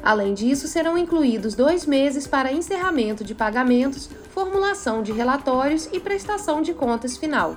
Além 0.06 0.36
disso, 0.36 0.68
serão 0.68 0.96
incluídos 0.96 1.56
dois 1.56 1.88
meses 1.88 2.28
para 2.28 2.54
encerramento 2.54 3.24
de 3.24 3.34
pagamentos, 3.34 4.08
formulação 4.30 5.02
de 5.02 5.12
relatórios 5.12 5.90
e 5.92 6.00
prestação 6.00 6.62
de 6.62 6.76
contas 6.76 7.18
final. 7.18 7.56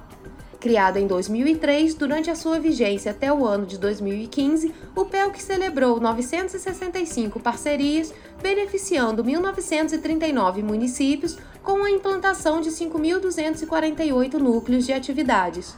Criado 0.59 0.97
em 0.97 1.07
2003, 1.07 1.95
durante 1.95 2.31
a 2.31 2.35
sua 2.35 2.59
vigência 2.59 3.11
até 3.11 3.31
o 3.31 3.47
ano 3.47 3.67
de 3.67 3.77
2015, 3.77 4.75
o 4.97 5.05
PELC 5.05 5.43
celebrou 5.43 6.01
965 6.01 7.39
parcerias, 7.39 8.15
beneficiando 8.43 9.23
1.939 9.23 10.63
municípios 10.63 11.37
com 11.63 11.85
a 11.85 11.91
implantação 11.91 12.63
de 12.63 12.71
5.248 12.71 14.35
núcleos 14.39 14.87
de 14.87 14.95
atividades. 14.95 15.77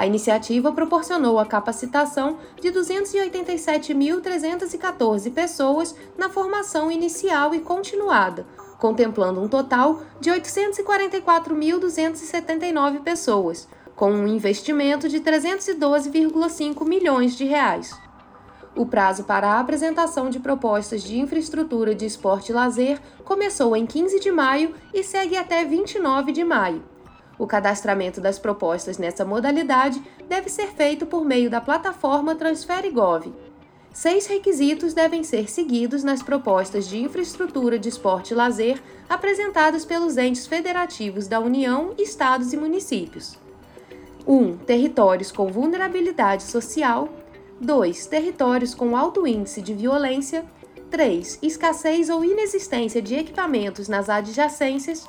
A 0.00 0.06
iniciativa 0.06 0.72
proporcionou 0.72 1.38
a 1.38 1.44
capacitação 1.44 2.38
de 2.58 2.72
287.314 2.72 5.30
pessoas 5.30 5.94
na 6.16 6.30
formação 6.30 6.90
inicial 6.90 7.54
e 7.54 7.60
continuada, 7.60 8.46
contemplando 8.78 9.42
um 9.42 9.48
total 9.48 10.00
de 10.18 10.30
844.279 10.30 13.02
pessoas 13.02 13.68
com 13.94 14.10
um 14.10 14.26
investimento 14.26 15.06
de 15.06 15.20
312,5 15.20 16.88
milhões 16.88 17.36
de 17.36 17.44
reais. 17.44 17.94
O 18.74 18.86
prazo 18.86 19.24
para 19.24 19.48
a 19.48 19.60
apresentação 19.60 20.30
de 20.30 20.40
propostas 20.40 21.02
de 21.02 21.18
infraestrutura 21.18 21.94
de 21.94 22.06
esporte 22.06 22.52
e 22.52 22.54
lazer 22.54 22.98
começou 23.22 23.76
em 23.76 23.84
15 23.84 24.18
de 24.18 24.32
maio 24.32 24.74
e 24.94 25.04
segue 25.04 25.36
até 25.36 25.62
29 25.62 26.32
de 26.32 26.42
maio. 26.42 26.89
O 27.40 27.46
cadastramento 27.46 28.20
das 28.20 28.38
propostas 28.38 28.98
nessa 28.98 29.24
modalidade 29.24 29.98
deve 30.28 30.50
ser 30.50 30.66
feito 30.72 31.06
por 31.06 31.24
meio 31.24 31.48
da 31.48 31.58
plataforma 31.58 32.34
TransfereGov. 32.34 33.32
Seis 33.94 34.26
requisitos 34.26 34.92
devem 34.92 35.24
ser 35.24 35.50
seguidos 35.50 36.04
nas 36.04 36.22
propostas 36.22 36.86
de 36.86 36.98
infraestrutura 36.98 37.78
de 37.78 37.88
esporte 37.88 38.32
e 38.32 38.34
lazer 38.34 38.78
apresentadas 39.08 39.86
pelos 39.86 40.18
entes 40.18 40.46
federativos 40.46 41.26
da 41.26 41.40
União, 41.40 41.94
estados 41.96 42.52
e 42.52 42.58
municípios. 42.58 43.38
1. 44.26 44.58
Territórios 44.58 45.32
com 45.32 45.50
vulnerabilidade 45.50 46.42
social. 46.42 47.08
2. 47.58 48.06
Territórios 48.06 48.74
com 48.74 48.94
alto 48.94 49.26
índice 49.26 49.62
de 49.62 49.72
violência. 49.72 50.44
3. 50.90 51.38
Escassez 51.40 52.10
ou 52.10 52.22
inexistência 52.22 53.00
de 53.00 53.14
equipamentos 53.14 53.88
nas 53.88 54.10
adjacências. 54.10 55.08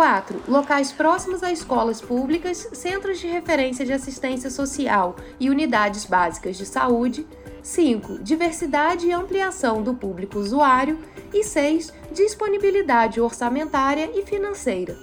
4. 0.00 0.44
Locais 0.48 0.90
próximos 0.90 1.42
a 1.42 1.52
escolas 1.52 2.00
públicas, 2.00 2.66
centros 2.72 3.18
de 3.18 3.26
referência 3.26 3.84
de 3.84 3.92
assistência 3.92 4.48
social 4.48 5.14
e 5.38 5.50
unidades 5.50 6.06
básicas 6.06 6.56
de 6.56 6.64
saúde. 6.64 7.26
5. 7.62 8.20
Diversidade 8.20 9.06
e 9.06 9.12
ampliação 9.12 9.82
do 9.82 9.92
público 9.92 10.38
usuário. 10.38 10.98
E 11.34 11.44
6. 11.44 11.92
Disponibilidade 12.14 13.20
orçamentária 13.20 14.10
e 14.14 14.22
financeira. 14.22 14.96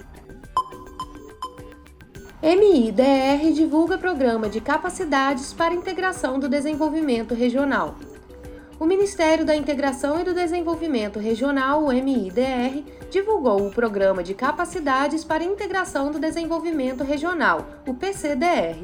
MIDR 2.42 3.52
divulga 3.54 3.98
programa 3.98 4.48
de 4.48 4.60
capacidades 4.60 5.52
para 5.52 5.74
integração 5.74 6.40
do 6.40 6.48
desenvolvimento 6.48 7.34
regional. 7.34 7.94
O 8.80 8.86
Ministério 8.86 9.44
da 9.44 9.56
Integração 9.56 10.20
e 10.20 10.24
do 10.24 10.32
Desenvolvimento 10.32 11.18
Regional, 11.18 11.82
o 11.82 11.88
MIDR, 11.88 12.84
divulgou 13.10 13.66
o 13.66 13.72
Programa 13.72 14.22
de 14.22 14.34
Capacidades 14.34 15.24
para 15.24 15.42
Integração 15.42 16.12
do 16.12 16.18
Desenvolvimento 16.20 17.02
Regional, 17.02 17.66
o 17.84 17.92
PCDR. 17.92 18.78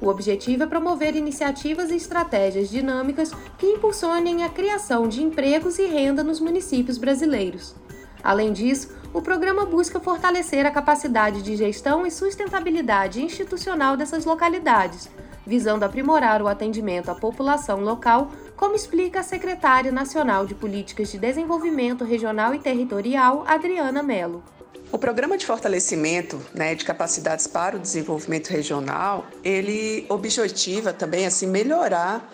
O 0.00 0.08
objetivo 0.08 0.64
é 0.64 0.66
promover 0.66 1.14
iniciativas 1.14 1.92
e 1.92 1.94
estratégias 1.94 2.68
dinâmicas 2.68 3.30
que 3.56 3.66
impulsionem 3.66 4.42
a 4.42 4.48
criação 4.48 5.06
de 5.06 5.22
empregos 5.22 5.78
e 5.78 5.86
renda 5.86 6.24
nos 6.24 6.40
municípios 6.40 6.98
brasileiros. 6.98 7.76
Além 8.24 8.52
disso, 8.52 8.92
o 9.14 9.22
programa 9.22 9.64
busca 9.64 10.00
fortalecer 10.00 10.66
a 10.66 10.70
capacidade 10.72 11.42
de 11.42 11.54
gestão 11.54 12.04
e 12.04 12.10
sustentabilidade 12.10 13.22
institucional 13.22 13.96
dessas 13.96 14.24
localidades, 14.24 15.08
visando 15.46 15.84
aprimorar 15.84 16.42
o 16.42 16.48
atendimento 16.48 17.08
à 17.08 17.14
população 17.14 17.80
local, 17.80 18.30
como 18.58 18.74
explica 18.74 19.20
a 19.20 19.22
secretária 19.22 19.92
nacional 19.92 20.44
de 20.44 20.52
Políticas 20.52 21.12
de 21.12 21.18
Desenvolvimento 21.18 22.04
Regional 22.04 22.52
e 22.52 22.58
Territorial, 22.58 23.44
Adriana 23.46 24.02
Mello. 24.02 24.42
O 24.90 24.98
programa 24.98 25.38
de 25.38 25.46
fortalecimento 25.46 26.42
né, 26.52 26.74
de 26.74 26.84
capacidades 26.84 27.46
para 27.46 27.76
o 27.76 27.78
desenvolvimento 27.78 28.48
regional, 28.48 29.26
ele 29.44 30.04
objetiva 30.08 30.92
também 30.92 31.24
assim 31.24 31.46
melhorar 31.46 32.28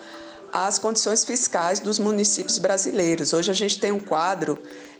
as 0.51 0.79
condições 0.79 1.23
fiscais 1.23 1.79
dos 1.79 1.99
municípios 1.99 2.57
brasileiros. 2.57 3.31
Hoje 3.31 3.51
a 3.51 3.53
gente 3.53 3.79
tem 3.79 3.91
um 3.91 3.99
quadro 3.99 4.57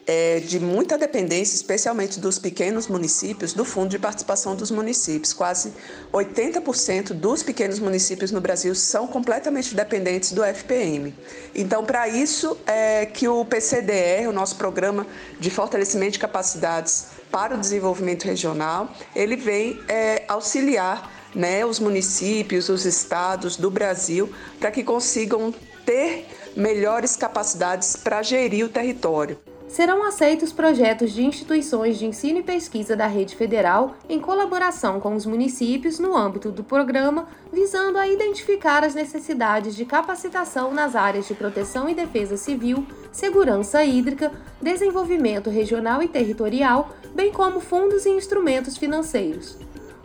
é, 0.07 0.39
de 0.39 0.59
muita 0.59 0.97
dependência, 0.97 1.55
especialmente 1.55 2.19
dos 2.19 2.37
pequenos 2.37 2.87
municípios, 2.87 3.53
do 3.53 3.65
Fundo 3.65 3.89
de 3.89 3.99
Participação 3.99 4.55
dos 4.55 4.69
Municípios. 4.69 5.33
Quase 5.33 5.73
80% 6.13 7.13
dos 7.13 7.41
pequenos 7.41 7.79
municípios 7.79 8.31
no 8.31 8.39
Brasil 8.39 8.75
são 8.75 9.07
completamente 9.07 9.73
dependentes 9.73 10.31
do 10.31 10.43
FPM. 10.43 11.13
Então, 11.53 11.83
para 11.83 12.07
isso 12.07 12.57
é 12.67 13.05
que 13.05 13.27
o 13.27 13.43
PCDR, 13.45 14.27
o 14.29 14.31
nosso 14.31 14.55
Programa 14.55 15.07
de 15.39 15.49
Fortalecimento 15.49 16.13
de 16.13 16.19
Capacidades 16.19 17.07
para 17.31 17.55
o 17.55 17.57
Desenvolvimento 17.57 18.25
Regional, 18.25 18.93
ele 19.15 19.35
vem 19.35 19.79
é, 19.87 20.23
auxiliar 20.27 21.11
né, 21.33 21.65
os 21.65 21.79
municípios, 21.79 22.69
os 22.69 22.85
estados 22.85 23.57
do 23.57 23.69
Brasil, 23.69 24.31
para 24.59 24.71
que 24.71 24.83
consigam 24.83 25.53
ter 25.85 26.27
melhores 26.55 27.15
capacidades 27.15 27.95
para 27.95 28.21
gerir 28.23 28.65
o 28.65 28.69
território 28.69 29.37
serão 29.75 30.05
aceitos 30.05 30.53
projetos 30.53 31.11
de 31.11 31.21
instituições 31.21 31.99
de 31.99 32.05
ensino 32.05 32.39
e 32.39 32.43
pesquisa 32.43 32.95
da 32.95 33.07
rede 33.07 33.35
federal 33.35 33.97
em 34.07 34.21
colaboração 34.21 35.01
com 35.01 35.13
os 35.13 35.25
municípios 35.25 35.99
no 35.99 36.15
âmbito 36.15 36.49
do 36.49 36.63
programa, 36.63 37.27
visando 37.51 37.97
a 37.97 38.07
identificar 38.07 38.85
as 38.85 38.95
necessidades 38.95 39.75
de 39.75 39.83
capacitação 39.83 40.73
nas 40.73 40.95
áreas 40.95 41.27
de 41.27 41.33
proteção 41.33 41.89
e 41.89 41.93
defesa 41.93 42.37
civil, 42.37 42.87
segurança 43.11 43.83
hídrica, 43.83 44.31
desenvolvimento 44.61 45.49
regional 45.49 46.01
e 46.01 46.07
territorial, 46.07 46.95
bem 47.13 47.33
como 47.33 47.59
fundos 47.59 48.05
e 48.05 48.11
instrumentos 48.11 48.77
financeiros. 48.77 49.57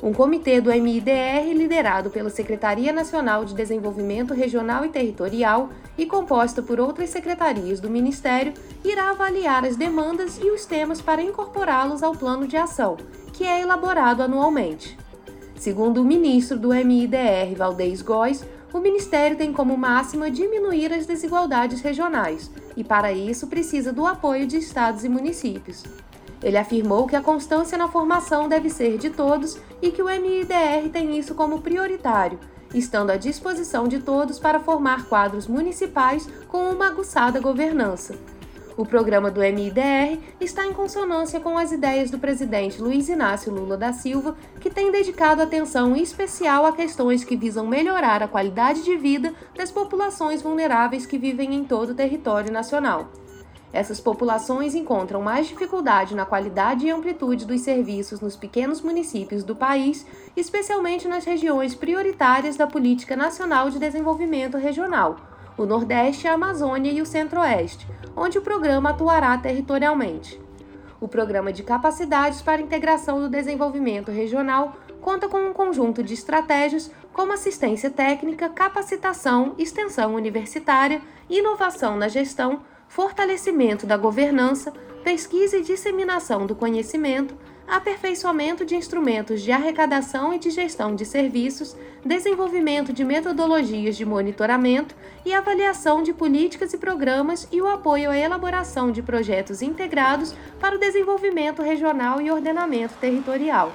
Um 0.03 0.15
comitê 0.15 0.63
do 0.63 0.71
MIDR, 0.71 1.53
liderado 1.55 2.09
pela 2.09 2.31
Secretaria 2.31 2.91
Nacional 2.91 3.45
de 3.45 3.55
Desenvolvimento 3.55 4.33
Regional 4.33 4.83
e 4.83 4.89
Territorial 4.89 5.69
e 5.99 6.07
composta 6.07 6.63
por 6.63 6.81
outras 6.81 7.11
secretarias 7.11 7.81
do 7.81 7.91
Ministério, 7.91 8.55
irá 8.83 9.11
avaliar 9.11 9.63
as 9.63 9.77
demandas 9.77 10.39
e 10.39 10.51
os 10.51 10.65
temas 10.65 11.03
para 11.03 11.23
incorporá-los 11.23 12.03
ao 12.03 12.15
plano 12.15 12.47
de 12.47 12.57
ação, 12.57 12.97
que 13.35 13.45
é 13.45 13.61
elaborado 13.61 14.23
anualmente. 14.23 14.97
Segundo 15.55 16.01
o 16.01 16.05
ministro 16.05 16.59
do 16.59 16.71
MIDR, 16.71 17.55
Valdez 17.55 18.01
Góes, 18.01 18.43
o 18.73 18.79
Ministério 18.79 19.37
tem 19.37 19.53
como 19.53 19.77
máxima 19.77 20.31
diminuir 20.31 20.95
as 20.95 21.05
desigualdades 21.05 21.83
regionais 21.83 22.51
e, 22.75 22.83
para 22.83 23.13
isso, 23.13 23.49
precisa 23.49 23.93
do 23.93 24.07
apoio 24.07 24.47
de 24.47 24.57
estados 24.57 25.05
e 25.05 25.11
municípios. 25.11 25.83
Ele 26.43 26.57
afirmou 26.57 27.07
que 27.07 27.17
a 27.17 27.21
constância 27.21 27.77
na 27.77 27.89
formação 27.89 28.49
deve 28.49 28.71
ser 28.71 28.97
de 28.97 29.11
todos 29.11 29.59
e 29.83 29.91
que 29.91 30.03
o 30.03 30.07
MIDR 30.07 30.89
tem 30.91 31.19
isso 31.19 31.35
como 31.35 31.61
prioritário, 31.61 32.39
estando 32.75 33.11
à 33.11 33.17
disposição 33.17 33.87
de 33.87 33.99
todos 33.99 34.39
para 34.39 34.61
formar 34.61 35.07
quadros 35.07 35.47
municipais 35.47 36.29
com 36.49 36.71
uma 36.71 36.87
aguçada 36.87 37.41
governança. 37.41 38.15
O 38.81 38.87
programa 38.87 39.31
do 39.31 39.41
MIDR 39.41 40.19
está 40.41 40.67
em 40.67 40.73
consonância 40.73 41.39
com 41.39 41.59
as 41.59 41.71
ideias 41.71 42.11
do 42.11 42.19
presidente 42.19 42.81
Luiz 42.81 43.11
Inácio 43.11 43.53
Lula 43.53 43.77
da 43.77 43.93
Silva, 43.93 44.35
que 44.59 44.71
tem 44.71 44.91
dedicado 44.91 45.43
atenção 45.43 45.95
especial 45.95 46.65
a 46.65 46.73
questões 46.73 47.23
que 47.23 47.37
visam 47.37 47.67
melhorar 47.67 48.23
a 48.23 48.29
qualidade 48.29 48.83
de 48.83 48.97
vida 48.97 49.35
das 49.55 49.71
populações 49.71 50.41
vulneráveis 50.41 51.05
que 51.05 51.19
vivem 51.19 51.55
em 51.55 51.65
todo 51.65 51.91
o 51.91 51.95
território 51.95 52.51
nacional. 52.51 53.11
Essas 53.73 54.01
populações 54.01 54.75
encontram 54.75 55.23
mais 55.23 55.47
dificuldade 55.47 56.15
na 56.15 56.27
qualidade 56.27 56.87
e 56.87 56.91
amplitude 56.91 57.47
dos 57.47 57.61
serviços 57.61 58.21
nos 58.21 58.35
pequenos 58.35 58.81
municípios 58.81 59.45
do 59.45 59.55
país, 59.55 60.05
especialmente 60.37 61.07
nas 61.07 61.25
regiões 61.25 61.75
prioritárias 61.75 62.57
da 62.57 62.67
Política 62.67 63.15
Nacional 63.15 63.71
de 63.71 63.79
Desenvolvimento 63.79 64.59
Regional, 64.59 65.17
o 65.57 65.65
Nordeste, 65.65 66.27
a 66.27 66.33
Amazônia 66.35 66.91
e 66.91 67.01
o 67.01 67.07
Centro-Oeste, 67.07 67.87
onde 68.17 68.39
o 68.39 68.43
programa 68.43 68.91
atuará 68.91 69.39
territorialmente. 69.39 70.41
O 71.01 71.07
Programa 71.07 71.53
de 71.53 71.63
Capacidades 71.63 72.43
para 72.43 72.61
Integração 72.61 73.21
do 73.21 73.29
Desenvolvimento 73.29 74.11
Regional 74.11 74.77
conta 75.01 75.29
com 75.29 75.39
um 75.39 75.53
conjunto 75.53 76.03
de 76.03 76.13
estratégias 76.13 76.91
como 77.13 77.33
assistência 77.33 77.89
técnica, 77.89 78.49
capacitação, 78.49 79.55
extensão 79.57 80.15
universitária, 80.15 81.01
inovação 81.29 81.97
na 81.97 82.09
gestão, 82.09 82.61
fortalecimento 82.91 83.87
da 83.87 83.97
governança, 83.97 84.73
pesquisa 85.05 85.57
e 85.57 85.63
disseminação 85.63 86.45
do 86.45 86.57
conhecimento, 86.57 87.37
aperfeiçoamento 87.67 88.65
de 88.65 88.75
instrumentos 88.75 89.43
de 89.43 89.53
arrecadação 89.53 90.35
e 90.35 90.41
de 90.41 90.51
gestão 90.51 90.97
de 90.97 91.05
serviços, 91.05 91.77
desenvolvimento 92.05 92.93
de 92.93 93.05
metodologias 93.05 93.97
de 93.97 94.05
monitoramento 94.05 94.93
e 95.25 95.33
avaliação 95.33 96.03
de 96.03 96.13
políticas 96.13 96.75
e 96.75 96.79
programas 96.79 97.47
e 97.53 97.63
o 97.63 97.69
apoio 97.69 98.11
à 98.11 98.19
elaboração 98.19 98.91
de 98.91 99.03
projetos 99.03 99.63
integrados 99.63 100.35
para 100.59 100.75
o 100.75 100.81
desenvolvimento 100.81 101.63
regional 101.63 102.21
e 102.21 102.29
ordenamento 102.29 102.95
territorial. 102.95 103.73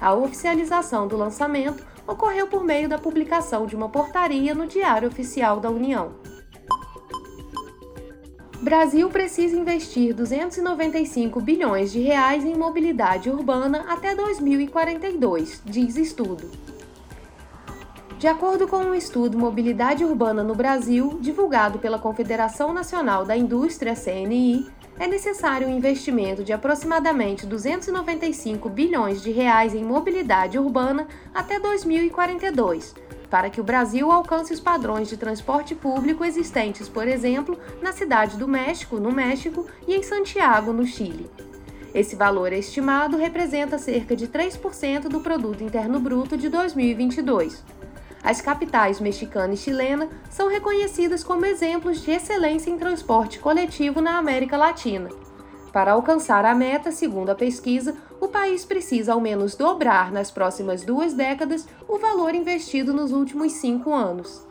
A 0.00 0.14
oficialização 0.14 1.08
do 1.08 1.16
lançamento 1.16 1.84
ocorreu 2.06 2.46
por 2.46 2.62
meio 2.62 2.88
da 2.88 2.98
publicação 2.98 3.66
de 3.66 3.74
uma 3.74 3.88
portaria 3.88 4.54
no 4.54 4.68
Diário 4.68 5.08
Oficial 5.08 5.58
da 5.58 5.70
União. 5.70 6.33
Brasil 8.64 9.10
precisa 9.10 9.54
investir 9.54 10.14
295 10.14 11.38
bilhões 11.38 11.92
de 11.92 12.00
reais 12.00 12.46
em 12.46 12.56
mobilidade 12.56 13.28
urbana 13.28 13.84
até 13.86 14.14
2042, 14.14 15.60
diz 15.66 15.98
estudo. 15.98 16.50
De 18.18 18.26
acordo 18.26 18.66
com 18.66 18.78
um 18.78 18.94
estudo 18.94 19.36
Mobilidade 19.36 20.02
Urbana 20.02 20.42
no 20.42 20.54
Brasil, 20.54 21.18
divulgado 21.20 21.78
pela 21.78 21.98
Confederação 21.98 22.72
Nacional 22.72 23.26
da 23.26 23.36
Indústria 23.36 23.94
CNI, 23.94 24.66
é 24.98 25.06
necessário 25.06 25.68
um 25.68 25.76
investimento 25.76 26.42
de 26.42 26.54
aproximadamente 26.54 27.44
295 27.44 28.70
bilhões 28.70 29.20
de 29.20 29.30
reais 29.30 29.74
em 29.74 29.84
mobilidade 29.84 30.58
urbana 30.58 31.06
até 31.34 31.60
2042 31.60 32.94
para 33.34 33.50
que 33.50 33.60
o 33.60 33.64
Brasil 33.64 34.12
alcance 34.12 34.52
os 34.52 34.60
padrões 34.60 35.08
de 35.08 35.16
transporte 35.16 35.74
público 35.74 36.24
existentes, 36.24 36.88
por 36.88 37.08
exemplo, 37.08 37.58
na 37.82 37.90
cidade 37.90 38.36
do 38.36 38.46
México, 38.46 39.00
no 39.00 39.10
México, 39.10 39.66
e 39.88 39.96
em 39.96 40.04
Santiago, 40.04 40.72
no 40.72 40.86
Chile. 40.86 41.28
Esse 41.92 42.14
valor 42.14 42.52
estimado 42.52 43.16
representa 43.16 43.76
cerca 43.76 44.14
de 44.14 44.28
3% 44.28 45.08
do 45.08 45.18
produto 45.18 45.64
interno 45.64 45.98
bruto 45.98 46.36
de 46.36 46.48
2022. 46.48 47.60
As 48.22 48.40
capitais 48.40 49.00
mexicana 49.00 49.54
e 49.54 49.56
chilena 49.56 50.08
são 50.30 50.48
reconhecidas 50.48 51.24
como 51.24 51.44
exemplos 51.44 52.02
de 52.02 52.12
excelência 52.12 52.70
em 52.70 52.78
transporte 52.78 53.40
coletivo 53.40 54.00
na 54.00 54.16
América 54.16 54.56
Latina. 54.56 55.08
Para 55.74 55.90
alcançar 55.90 56.44
a 56.44 56.54
meta, 56.54 56.92
segundo 56.92 57.30
a 57.30 57.34
pesquisa, 57.34 57.96
o 58.20 58.28
país 58.28 58.64
precisa 58.64 59.12
ao 59.12 59.20
menos 59.20 59.56
dobrar 59.56 60.12
nas 60.12 60.30
próximas 60.30 60.84
duas 60.84 61.14
décadas 61.14 61.66
o 61.88 61.98
valor 61.98 62.32
investido 62.32 62.94
nos 62.94 63.10
últimos 63.10 63.54
cinco 63.54 63.92
anos. 63.92 64.46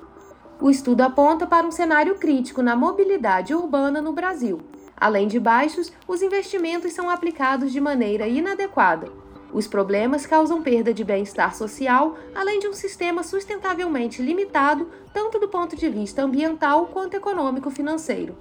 O 0.59 0.69
estudo 0.69 0.99
aponta 0.99 1.47
para 1.47 1.65
um 1.65 1.71
cenário 1.71 2.15
crítico 2.15 2.61
na 2.61 2.75
mobilidade 2.75 3.55
urbana 3.55 4.01
no 4.01 4.11
Brasil. 4.11 4.59
Além 4.97 5.29
de 5.29 5.39
baixos, 5.39 5.93
os 6.05 6.21
investimentos 6.21 6.91
são 6.91 7.09
aplicados 7.09 7.71
de 7.71 7.79
maneira 7.79 8.27
inadequada. 8.27 9.09
Os 9.53 9.65
problemas 9.65 10.25
causam 10.25 10.62
perda 10.62 10.93
de 10.93 11.05
bem-estar 11.05 11.55
social, 11.55 12.17
além 12.36 12.59
de 12.59 12.67
um 12.67 12.73
sistema 12.73 13.23
sustentavelmente 13.23 14.21
limitado, 14.21 14.89
tanto 15.13 15.39
do 15.39 15.47
ponto 15.47 15.73
de 15.73 15.88
vista 15.88 16.21
ambiental 16.21 16.88
quanto 16.88 17.15
econômico-financeiro. 17.15 18.36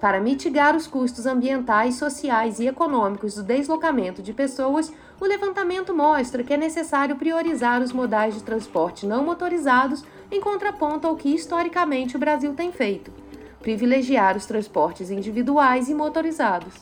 Para 0.00 0.18
mitigar 0.18 0.74
os 0.74 0.86
custos 0.86 1.26
ambientais, 1.26 1.96
sociais 1.96 2.58
e 2.58 2.66
econômicos 2.66 3.34
do 3.34 3.42
deslocamento 3.42 4.22
de 4.22 4.32
pessoas, 4.32 4.90
o 5.20 5.26
levantamento 5.26 5.94
mostra 5.94 6.42
que 6.42 6.54
é 6.54 6.56
necessário 6.56 7.16
priorizar 7.16 7.82
os 7.82 7.92
modais 7.92 8.34
de 8.34 8.42
transporte 8.42 9.06
não 9.06 9.22
motorizados 9.22 10.02
em 10.32 10.40
contraponto 10.40 11.06
ao 11.06 11.16
que 11.16 11.34
historicamente 11.34 12.16
o 12.16 12.18
Brasil 12.18 12.54
tem 12.54 12.72
feito, 12.72 13.12
privilegiar 13.60 14.38
os 14.38 14.46
transportes 14.46 15.10
individuais 15.10 15.90
e 15.90 15.94
motorizados. 15.94 16.72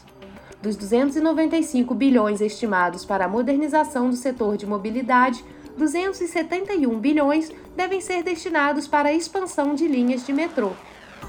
Dos 0.62 0.76
295 0.76 1.92
bilhões 1.94 2.40
estimados 2.40 3.04
para 3.04 3.24
a 3.24 3.28
modernização 3.28 4.10
do 4.10 4.16
setor 4.16 4.56
de 4.56 4.66
mobilidade, 4.66 5.44
271 5.76 6.96
bilhões 7.00 7.50
devem 7.76 8.00
ser 8.00 8.22
destinados 8.22 8.86
para 8.86 9.08
a 9.08 9.12
expansão 9.12 9.74
de 9.74 9.88
linhas 9.88 10.24
de 10.24 10.32
metrô, 10.32 10.72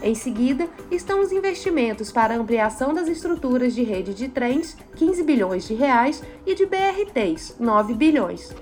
em 0.01 0.15
seguida, 0.15 0.67
estão 0.89 1.21
os 1.21 1.31
investimentos 1.31 2.11
para 2.11 2.35
ampliação 2.35 2.93
das 2.93 3.07
estruturas 3.07 3.75
de 3.75 3.83
rede 3.83 4.13
de 4.13 4.29
trens, 4.29 4.77
15 4.95 5.23
bilhões 5.23 5.67
de 5.67 5.73
reais, 5.73 6.23
e 6.45 6.55
de 6.55 6.65
BRTs, 6.65 7.55
9 7.59 7.93
bilhões. 7.93 8.53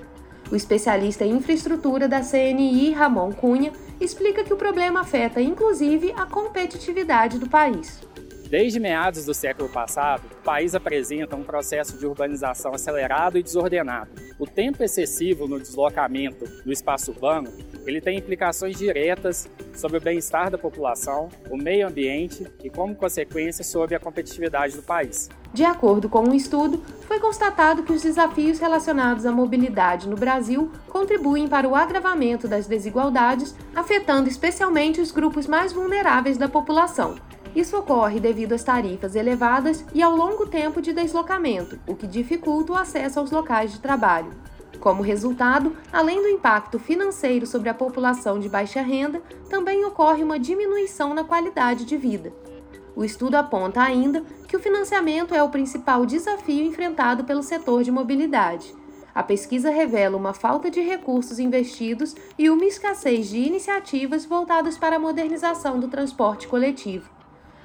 O 0.52 0.56
especialista 0.56 1.26
em 1.26 1.34
infraestrutura 1.34 2.08
da 2.08 2.22
CNI, 2.22 2.92
Ramon 2.92 3.32
Cunha, 3.34 3.72
explica 4.00 4.44
que 4.44 4.54
o 4.54 4.58
problema 4.58 5.02
afeta 5.02 5.42
inclusive 5.42 6.12
a 6.16 6.26
competitividade 6.26 7.38
do 7.38 7.50
país. 7.50 8.00
Desde 8.50 8.80
meados 8.80 9.26
do 9.26 9.34
século 9.34 9.68
passado, 9.68 10.24
o 10.40 10.44
país 10.44 10.74
apresenta 10.74 11.36
um 11.36 11.44
processo 11.44 11.98
de 11.98 12.06
urbanização 12.06 12.74
acelerado 12.74 13.38
e 13.38 13.44
desordenado. 13.44 14.10
O 14.40 14.48
tempo 14.48 14.82
excessivo 14.82 15.50
no 15.50 15.60
deslocamento 15.60 16.46
no 16.66 16.72
espaço 16.72 17.12
urbano, 17.12 17.52
ele 17.90 18.02
tem 18.02 18.18
implicações 18.18 18.78
diretas 18.78 19.50
sobre 19.76 19.98
o 19.98 20.02
bem-estar 20.02 20.50
da 20.50 20.58
população, 20.58 21.30
o 21.50 21.58
meio 21.58 21.88
ambiente 21.88 22.46
e, 22.64 22.70
como 22.70 22.96
consequência, 22.96 23.64
sobre 23.64 23.96
a 23.96 24.00
competitividade 24.00 24.76
do 24.76 24.84
país. 24.84 25.30
De 25.54 25.64
acordo 25.64 26.10
com 26.10 26.22
um 26.22 26.34
estudo, 26.34 26.84
foi 27.02 27.20
constatado 27.20 27.84
que 27.84 27.94
os 27.94 28.04
desafios 28.04 28.60
relacionados 28.60 29.26
à 29.26 29.32
mobilidade 29.32 30.08
no 30.08 30.16
Brasil 30.16 30.72
contribuem 30.90 31.48
para 31.48 31.68
o 31.68 31.76
agravamento 31.76 32.48
das 32.48 32.68
desigualdades, 32.68 33.56
afetando 33.76 34.28
especialmente 34.28 35.00
os 35.00 35.12
grupos 35.12 35.48
mais 35.48 35.72
vulneráveis 35.72 36.38
da 36.38 36.50
população, 36.50 37.16
isso 37.58 37.76
ocorre 37.76 38.20
devido 38.20 38.54
às 38.54 38.64
tarifas 38.64 39.16
elevadas 39.16 39.84
e 39.92 40.04
ao 40.04 40.16
longo 40.16 40.46
tempo 40.46 40.80
de 40.80 40.94
deslocamento, 40.94 41.80
o 41.88 41.96
que 41.96 42.06
dificulta 42.06 42.74
o 42.74 42.76
acesso 42.76 43.20
aos 43.20 43.32
locais 43.32 43.72
de 43.72 43.80
trabalho. 43.80 44.32
Como 44.80 45.02
resultado, 45.02 45.76
além 45.92 46.22
do 46.22 46.28
impacto 46.28 46.78
financeiro 46.78 47.46
sobre 47.46 47.70
a 47.70 47.74
população 47.74 48.40
de 48.40 48.48
baixa 48.48 48.82
renda, 48.82 49.22
também 49.50 49.84
ocorre 49.84 50.24
uma 50.24 50.40
diminuição 50.40 51.14
na 51.14 51.24
qualidade 51.24 51.86
de 51.86 51.98
vida. 51.98 52.32
O 52.96 53.04
estudo 53.04 53.36
aponta 53.36 53.82
ainda 53.82 54.24
que 54.48 54.56
o 54.56 54.60
financiamento 54.60 55.34
é 55.34 55.44
o 55.44 55.50
principal 55.50 56.06
desafio 56.06 56.66
enfrentado 56.66 57.24
pelo 57.24 57.44
setor 57.44 57.84
de 57.84 57.92
mobilidade. 57.92 58.74
A 59.14 59.24
pesquisa 59.24 59.70
revela 59.70 60.16
uma 60.16 60.34
falta 60.34 60.70
de 60.70 60.80
recursos 60.82 61.40
investidos 61.40 62.16
e 62.38 62.50
uma 62.50 62.66
escassez 62.66 63.30
de 63.30 63.38
iniciativas 63.40 64.26
voltadas 64.26 64.78
para 64.78 64.96
a 64.96 65.00
modernização 65.00 65.80
do 65.80 65.88
transporte 65.88 66.48
coletivo. 66.48 67.10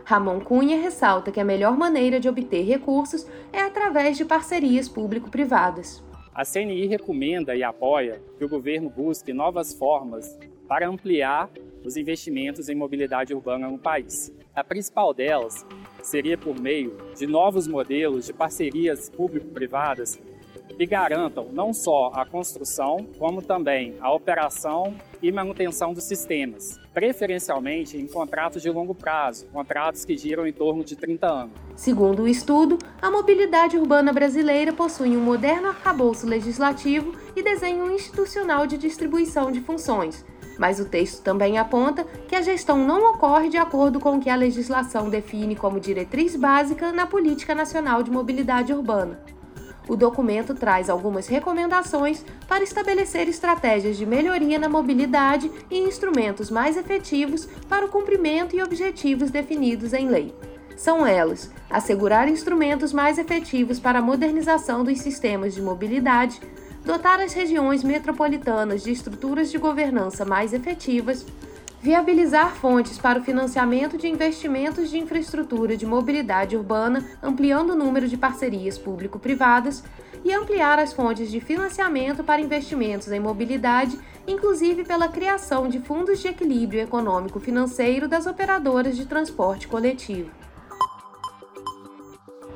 Ramon 0.05 0.41
Cunha 0.41 0.79
ressalta 0.79 1.31
que 1.31 1.41
a 1.41 1.45
melhor 1.45 1.77
maneira 1.77 2.19
de 2.19 2.29
obter 2.29 2.65
recursos 2.65 3.27
é 3.53 3.61
através 3.61 4.17
de 4.17 4.25
parcerias 4.25 4.88
público-privadas. 4.88 6.03
A 6.35 6.47
CNI 6.47 6.87
recomenda 6.87 7.55
e 7.55 7.62
apoia 7.62 8.18
que 8.38 8.45
o 8.45 8.49
governo 8.49 8.88
busque 8.88 9.35
novas 9.35 9.75
formas 9.75 10.38
para 10.66 10.88
ampliar 10.88 11.51
os 11.85 11.95
investimentos 11.95 12.71
em 12.71 12.75
mobilidade 12.75 13.35
urbana 13.35 13.68
no 13.68 13.79
país. 13.79 14.33
A 14.55 14.64
principal 14.64 15.12
delas 15.12 15.66
seria 16.03 16.38
por 16.38 16.59
meio 16.59 16.97
de 17.14 17.27
novos 17.27 17.68
modelos 17.68 18.25
de 18.25 18.33
parcerias 18.33 19.11
público-privadas 19.11 20.18
que 20.77 20.87
garantam 20.87 21.49
não 21.53 21.73
só 21.73 22.11
a 22.15 22.25
construção, 22.25 23.07
como 23.19 23.43
também 23.43 23.95
a 24.01 24.13
operação 24.13 24.95
e 25.23 25.31
manutenção 25.31 25.93
dos 25.93 26.05
sistemas, 26.05 26.79
preferencialmente 26.93 27.97
em 27.97 28.07
contratos 28.07 28.61
de 28.61 28.71
longo 28.71 28.95
prazo, 28.95 29.47
contratos 29.53 30.05
que 30.05 30.17
giram 30.17 30.47
em 30.47 30.53
torno 30.53 30.83
de 30.83 30.97
30 30.97 31.27
anos. 31.27 31.53
Segundo 31.77 32.23
o 32.23 32.29
estudo, 32.29 32.79
a 33.01 33.11
mobilidade 33.11 33.77
urbana 33.77 34.13
brasileira 34.13 34.73
possui 34.73 35.17
um 35.17 35.21
moderno 35.21 35.69
arcabouço 35.69 36.27
legislativo 36.27 37.15
e 37.37 37.43
desenho 37.43 37.91
institucional 37.91 38.67
de 38.67 38.77
distribuição 38.77 39.51
de 39.51 39.61
funções, 39.61 40.25
Mas 40.59 40.79
o 40.79 40.85
texto 40.85 41.23
também 41.23 41.59
aponta 41.59 42.05
que 42.29 42.37
a 42.37 42.43
gestão 42.43 42.77
não 42.77 43.13
ocorre 43.13 43.49
de 43.49 43.57
acordo 43.57 43.99
com 43.99 44.17
o 44.17 44.21
que 44.21 44.29
a 44.29 44.37
legislação 44.37 45.09
define 45.09 45.57
como 45.57 45.81
diretriz 45.81 46.37
básica 46.37 46.93
na 46.93 47.07
Política 47.07 47.55
Nacional 47.55 48.03
de 48.03 48.11
Mobilidade 48.11 48.73
Urbana. 48.73 49.19
O 49.88 49.97
documento 49.97 50.55
traz 50.55 50.88
algumas 50.88 51.27
recomendações 51.27 52.25
para 52.47 52.62
estabelecer 52.62 53.29
estratégias 53.29 53.97
de 53.97 54.07
melhoria 54.07 54.59
na 54.59 54.68
mobilidade 54.68 55.51
e 55.71 55.79
instrumentos 55.79 56.51
mais 56.51 56.77
efetivos 56.77 57.47
para 57.68 57.87
o 57.87 57.88
cumprimento 57.88 58.55
e 58.55 58.62
objetivos 58.62 59.31
definidos 59.31 59.92
em 59.92 60.09
lei. 60.09 60.35
São 60.77 61.07
elas: 61.07 61.51
assegurar 61.68 62.29
instrumentos 62.29 62.92
mais 62.92 63.18
efetivos 63.18 63.81
para 63.81 63.99
a 63.99 64.03
modernização 64.03 64.85
dos 64.85 65.01
sistemas 65.01 65.55
de 65.55 65.62
mobilidade, 65.62 66.40
dotar 66.85 67.21
as 67.21 67.33
regiões 67.33 67.83
metropolitanas 67.85 68.83
de 68.83 68.92
estruturas 68.92 69.51
de 69.51 69.59
governança 69.59 70.25
mais 70.25 70.53
efetivas, 70.53 71.27
viabilizar 71.83 72.55
fontes 72.55 72.97
para 72.97 73.18
o 73.18 73.25
financiamento 73.25 73.99
de 73.99 74.07
investimentos 74.07 74.88
de 74.88 74.99
infraestrutura 74.99 75.77
de 75.77 75.85
mobilidade 75.85 76.57
urbana, 76.57 77.05
ampliando 77.21 77.71
o 77.71 77.77
número 77.77 78.07
de 78.07 78.16
parcerias 78.16 78.79
público-privadas, 78.79 79.83
e 80.25 80.33
ampliar 80.33 80.79
as 80.79 80.92
fontes 80.92 81.29
de 81.33 81.40
financiamento 81.40 82.23
para 82.23 82.40
investimentos 82.40 83.11
em 83.11 83.18
mobilidade, 83.18 83.99
inclusive 84.29 84.85
pela 84.85 85.09
criação 85.09 85.68
de 85.68 85.81
fundos 85.81 86.21
de 86.21 86.29
equilíbrio 86.29 86.81
econômico-financeiro 86.81 88.07
das 88.07 88.27
operadoras 88.27 88.97
de 88.97 89.05
transporte 89.05 89.66
coletivo. 89.66 90.31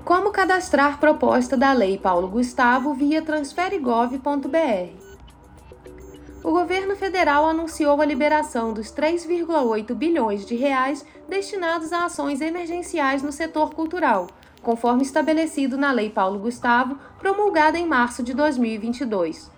Como 0.04 0.30
cadastrar 0.30 1.00
proposta 1.00 1.56
da 1.56 1.72
Lei 1.72 1.98
Paulo 1.98 2.28
Gustavo 2.28 2.94
via 2.94 3.20
transferegov.br? 3.20 5.05
O 6.46 6.52
governo 6.52 6.94
federal 6.94 7.44
anunciou 7.44 8.00
a 8.00 8.04
liberação 8.04 8.72
dos 8.72 8.92
3,8 8.92 9.92
bilhões 9.94 10.46
de 10.46 10.54
reais 10.54 11.04
destinados 11.28 11.92
a 11.92 12.04
ações 12.04 12.40
emergenciais 12.40 13.20
no 13.20 13.32
setor 13.32 13.74
cultural, 13.74 14.28
conforme 14.62 15.02
estabelecido 15.02 15.76
na 15.76 15.90
Lei 15.90 16.08
Paulo 16.08 16.38
Gustavo, 16.38 17.00
promulgada 17.18 17.76
em 17.76 17.84
março 17.84 18.22
de 18.22 18.32
2022. 18.32 19.50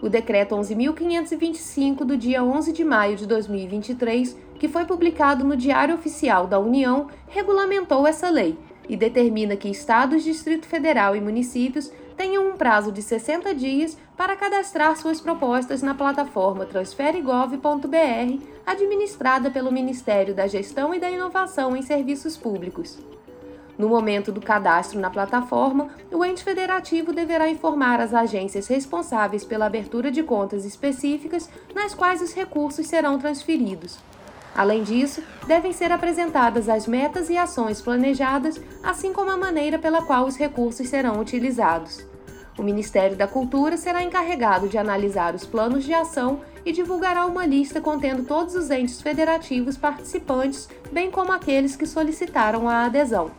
O 0.00 0.08
decreto 0.08 0.54
11.525 0.54 2.06
do 2.06 2.16
dia 2.16 2.42
11 2.42 2.72
de 2.72 2.84
maio 2.86 3.16
de 3.16 3.26
2023, 3.26 4.34
que 4.58 4.66
foi 4.66 4.86
publicado 4.86 5.44
no 5.44 5.54
Diário 5.54 5.94
Oficial 5.94 6.46
da 6.46 6.58
União, 6.58 7.08
regulamentou 7.28 8.06
essa 8.06 8.30
lei 8.30 8.58
e 8.88 8.96
determina 8.96 9.56
que 9.56 9.68
estados, 9.68 10.24
Distrito 10.24 10.66
Federal 10.66 11.14
e 11.14 11.20
municípios 11.20 11.92
tenham 12.16 12.48
um 12.48 12.56
prazo 12.56 12.90
de 12.90 13.02
60 13.02 13.54
dias 13.54 13.98
para 14.20 14.36
cadastrar 14.36 14.94
suas 14.98 15.18
propostas 15.18 15.80
na 15.80 15.94
plataforma 15.94 16.66
transferegov.br, 16.66 18.44
administrada 18.66 19.50
pelo 19.50 19.72
Ministério 19.72 20.34
da 20.34 20.46
Gestão 20.46 20.94
e 20.94 21.00
da 21.00 21.10
Inovação 21.10 21.74
em 21.74 21.80
Serviços 21.80 22.36
Públicos. 22.36 22.98
No 23.78 23.88
momento 23.88 24.30
do 24.30 24.42
cadastro 24.42 25.00
na 25.00 25.08
plataforma, 25.08 25.88
o 26.12 26.22
ente 26.22 26.44
federativo 26.44 27.14
deverá 27.14 27.48
informar 27.48 27.98
as 27.98 28.12
agências 28.12 28.66
responsáveis 28.66 29.42
pela 29.42 29.64
abertura 29.64 30.10
de 30.10 30.22
contas 30.22 30.66
específicas 30.66 31.48
nas 31.74 31.94
quais 31.94 32.20
os 32.20 32.34
recursos 32.34 32.86
serão 32.86 33.18
transferidos. 33.18 33.98
Além 34.54 34.82
disso, 34.82 35.22
devem 35.46 35.72
ser 35.72 35.92
apresentadas 35.92 36.68
as 36.68 36.86
metas 36.86 37.30
e 37.30 37.38
ações 37.38 37.80
planejadas, 37.80 38.60
assim 38.82 39.14
como 39.14 39.30
a 39.30 39.36
maneira 39.38 39.78
pela 39.78 40.02
qual 40.02 40.26
os 40.26 40.36
recursos 40.36 40.86
serão 40.88 41.18
utilizados. 41.18 42.09
O 42.60 42.62
Ministério 42.62 43.16
da 43.16 43.26
Cultura 43.26 43.78
será 43.78 44.02
encarregado 44.02 44.68
de 44.68 44.76
analisar 44.76 45.34
os 45.34 45.46
planos 45.46 45.82
de 45.82 45.94
ação 45.94 46.42
e 46.62 46.72
divulgará 46.72 47.24
uma 47.24 47.46
lista 47.46 47.80
contendo 47.80 48.22
todos 48.22 48.54
os 48.54 48.70
entes 48.70 49.00
federativos 49.00 49.78
participantes, 49.78 50.68
bem 50.92 51.10
como 51.10 51.32
aqueles 51.32 51.74
que 51.74 51.86
solicitaram 51.86 52.68
a 52.68 52.84
adesão. 52.84 53.30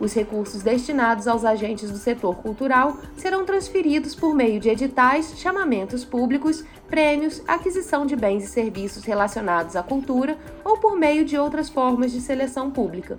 Os 0.00 0.12
recursos 0.12 0.64
destinados 0.64 1.28
aos 1.28 1.44
agentes 1.44 1.92
do 1.92 1.96
setor 1.96 2.38
cultural 2.38 2.98
serão 3.16 3.44
transferidos 3.44 4.16
por 4.16 4.34
meio 4.34 4.58
de 4.58 4.68
editais, 4.68 5.32
chamamentos 5.36 6.04
públicos, 6.04 6.64
prêmios, 6.88 7.40
aquisição 7.46 8.04
de 8.04 8.16
bens 8.16 8.42
e 8.42 8.48
serviços 8.48 9.04
relacionados 9.04 9.76
à 9.76 9.82
cultura 9.84 10.36
ou 10.64 10.76
por 10.76 10.96
meio 10.96 11.24
de 11.24 11.38
outras 11.38 11.70
formas 11.70 12.10
de 12.10 12.20
seleção 12.20 12.68
pública. 12.68 13.16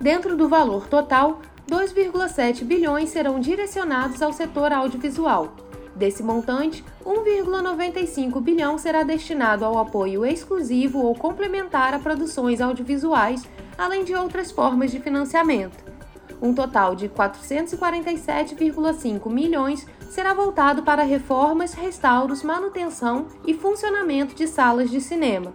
Dentro 0.00 0.36
do 0.36 0.48
valor 0.48 0.86
total, 0.86 1.40
2,7 1.68 2.64
bilhões 2.64 3.10
serão 3.10 3.40
direcionados 3.40 4.22
ao 4.22 4.32
setor 4.32 4.72
audiovisual. 4.72 5.52
Desse 5.94 6.22
montante, 6.22 6.82
1,95 7.04 8.40
bilhão 8.40 8.78
será 8.78 9.02
destinado 9.02 9.62
ao 9.64 9.76
apoio 9.78 10.24
exclusivo 10.24 11.00
ou 11.00 11.12
complementar 11.14 11.92
a 11.94 11.98
produções 11.98 12.60
audiovisuais, 12.60 13.42
além 13.76 14.04
de 14.04 14.14
outras 14.14 14.50
formas 14.50 14.90
de 14.90 15.00
financiamento. 15.00 15.92
Um 16.40 16.54
total 16.54 16.94
de 16.96 17.08
447,5 17.08 19.30
milhões 19.30 19.86
será 20.10 20.34
voltado 20.34 20.82
para 20.82 21.04
reformas, 21.04 21.72
restauros, 21.72 22.42
manutenção 22.42 23.28
e 23.46 23.54
funcionamento 23.54 24.34
de 24.34 24.48
salas 24.48 24.90
de 24.90 25.00
cinema. 25.00 25.54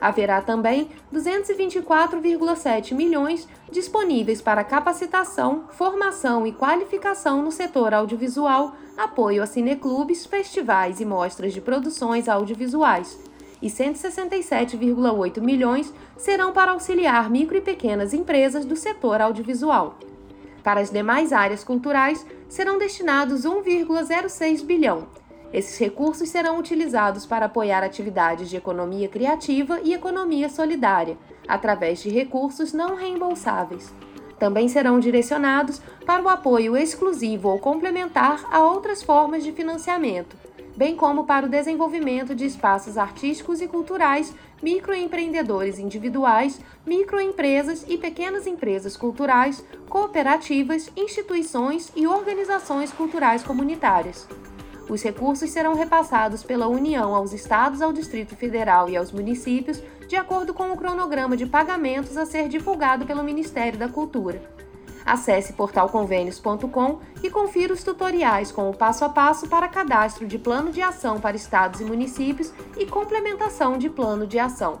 Haverá 0.00 0.42
também 0.42 0.90
224,7 1.12 2.94
milhões 2.94 3.48
disponíveis 3.70 4.42
para 4.42 4.64
capacitação, 4.64 5.64
formação 5.70 6.46
e 6.46 6.52
qualificação 6.52 7.42
no 7.42 7.52
setor 7.52 7.94
audiovisual, 7.94 8.74
apoio 8.96 9.42
a 9.42 9.46
cineclubes, 9.46 10.26
festivais 10.26 11.00
e 11.00 11.04
mostras 11.04 11.52
de 11.52 11.60
produções 11.60 12.28
audiovisuais. 12.28 13.18
E 13.62 13.68
167,8 13.68 15.40
milhões 15.40 15.92
serão 16.16 16.52
para 16.52 16.72
auxiliar 16.72 17.30
micro 17.30 17.56
e 17.56 17.60
pequenas 17.60 18.12
empresas 18.12 18.64
do 18.64 18.76
setor 18.76 19.20
audiovisual. 19.20 19.98
Para 20.62 20.80
as 20.80 20.90
demais 20.90 21.32
áreas 21.32 21.62
culturais, 21.62 22.26
serão 22.48 22.78
destinados 22.78 23.44
1,06 23.44 24.64
bilhão. 24.64 25.06
Esses 25.52 25.78
recursos 25.78 26.28
serão 26.28 26.58
utilizados 26.58 27.26
para 27.26 27.46
apoiar 27.46 27.82
atividades 27.82 28.50
de 28.50 28.56
economia 28.56 29.08
criativa 29.08 29.80
e 29.82 29.94
economia 29.94 30.48
solidária, 30.48 31.16
através 31.46 32.00
de 32.02 32.10
recursos 32.10 32.72
não 32.72 32.96
reembolsáveis. 32.96 33.94
Também 34.38 34.68
serão 34.68 34.98
direcionados 34.98 35.80
para 36.04 36.22
o 36.22 36.28
apoio 36.28 36.76
exclusivo 36.76 37.48
ou 37.48 37.58
complementar 37.58 38.44
a 38.50 38.60
outras 38.60 39.02
formas 39.02 39.44
de 39.44 39.52
financiamento, 39.52 40.36
bem 40.76 40.96
como 40.96 41.24
para 41.24 41.46
o 41.46 41.48
desenvolvimento 41.48 42.34
de 42.34 42.44
espaços 42.44 42.98
artísticos 42.98 43.60
e 43.60 43.68
culturais, 43.68 44.34
microempreendedores 44.62 45.78
individuais, 45.78 46.60
microempresas 46.84 47.84
e 47.88 47.96
pequenas 47.96 48.46
empresas 48.46 48.96
culturais, 48.96 49.64
cooperativas, 49.88 50.90
instituições 50.96 51.92
e 51.94 52.06
organizações 52.06 52.92
culturais 52.92 53.42
comunitárias. 53.42 54.26
Os 54.88 55.02
recursos 55.02 55.50
serão 55.50 55.74
repassados 55.74 56.42
pela 56.42 56.68
União 56.68 57.14
aos 57.14 57.32
estados, 57.32 57.80
ao 57.80 57.92
Distrito 57.92 58.36
Federal 58.36 58.88
e 58.88 58.96
aos 58.96 59.10
municípios, 59.10 59.82
de 60.06 60.16
acordo 60.16 60.52
com 60.52 60.70
o 60.70 60.76
cronograma 60.76 61.36
de 61.36 61.46
pagamentos 61.46 62.16
a 62.16 62.26
ser 62.26 62.48
divulgado 62.48 63.06
pelo 63.06 63.24
Ministério 63.24 63.78
da 63.78 63.88
Cultura. 63.88 64.42
Acesse 65.04 65.52
portalconvênios.com 65.52 66.98
e 67.22 67.28
confira 67.28 67.72
os 67.72 67.84
tutoriais 67.84 68.50
com 68.50 68.70
o 68.70 68.74
passo 68.74 69.04
a 69.04 69.08
passo 69.08 69.48
para 69.48 69.68
cadastro 69.68 70.26
de 70.26 70.38
plano 70.38 70.70
de 70.70 70.80
ação 70.80 71.20
para 71.20 71.36
estados 71.36 71.80
e 71.80 71.84
municípios 71.84 72.52
e 72.78 72.86
complementação 72.86 73.76
de 73.76 73.90
plano 73.90 74.26
de 74.26 74.38
ação. 74.38 74.80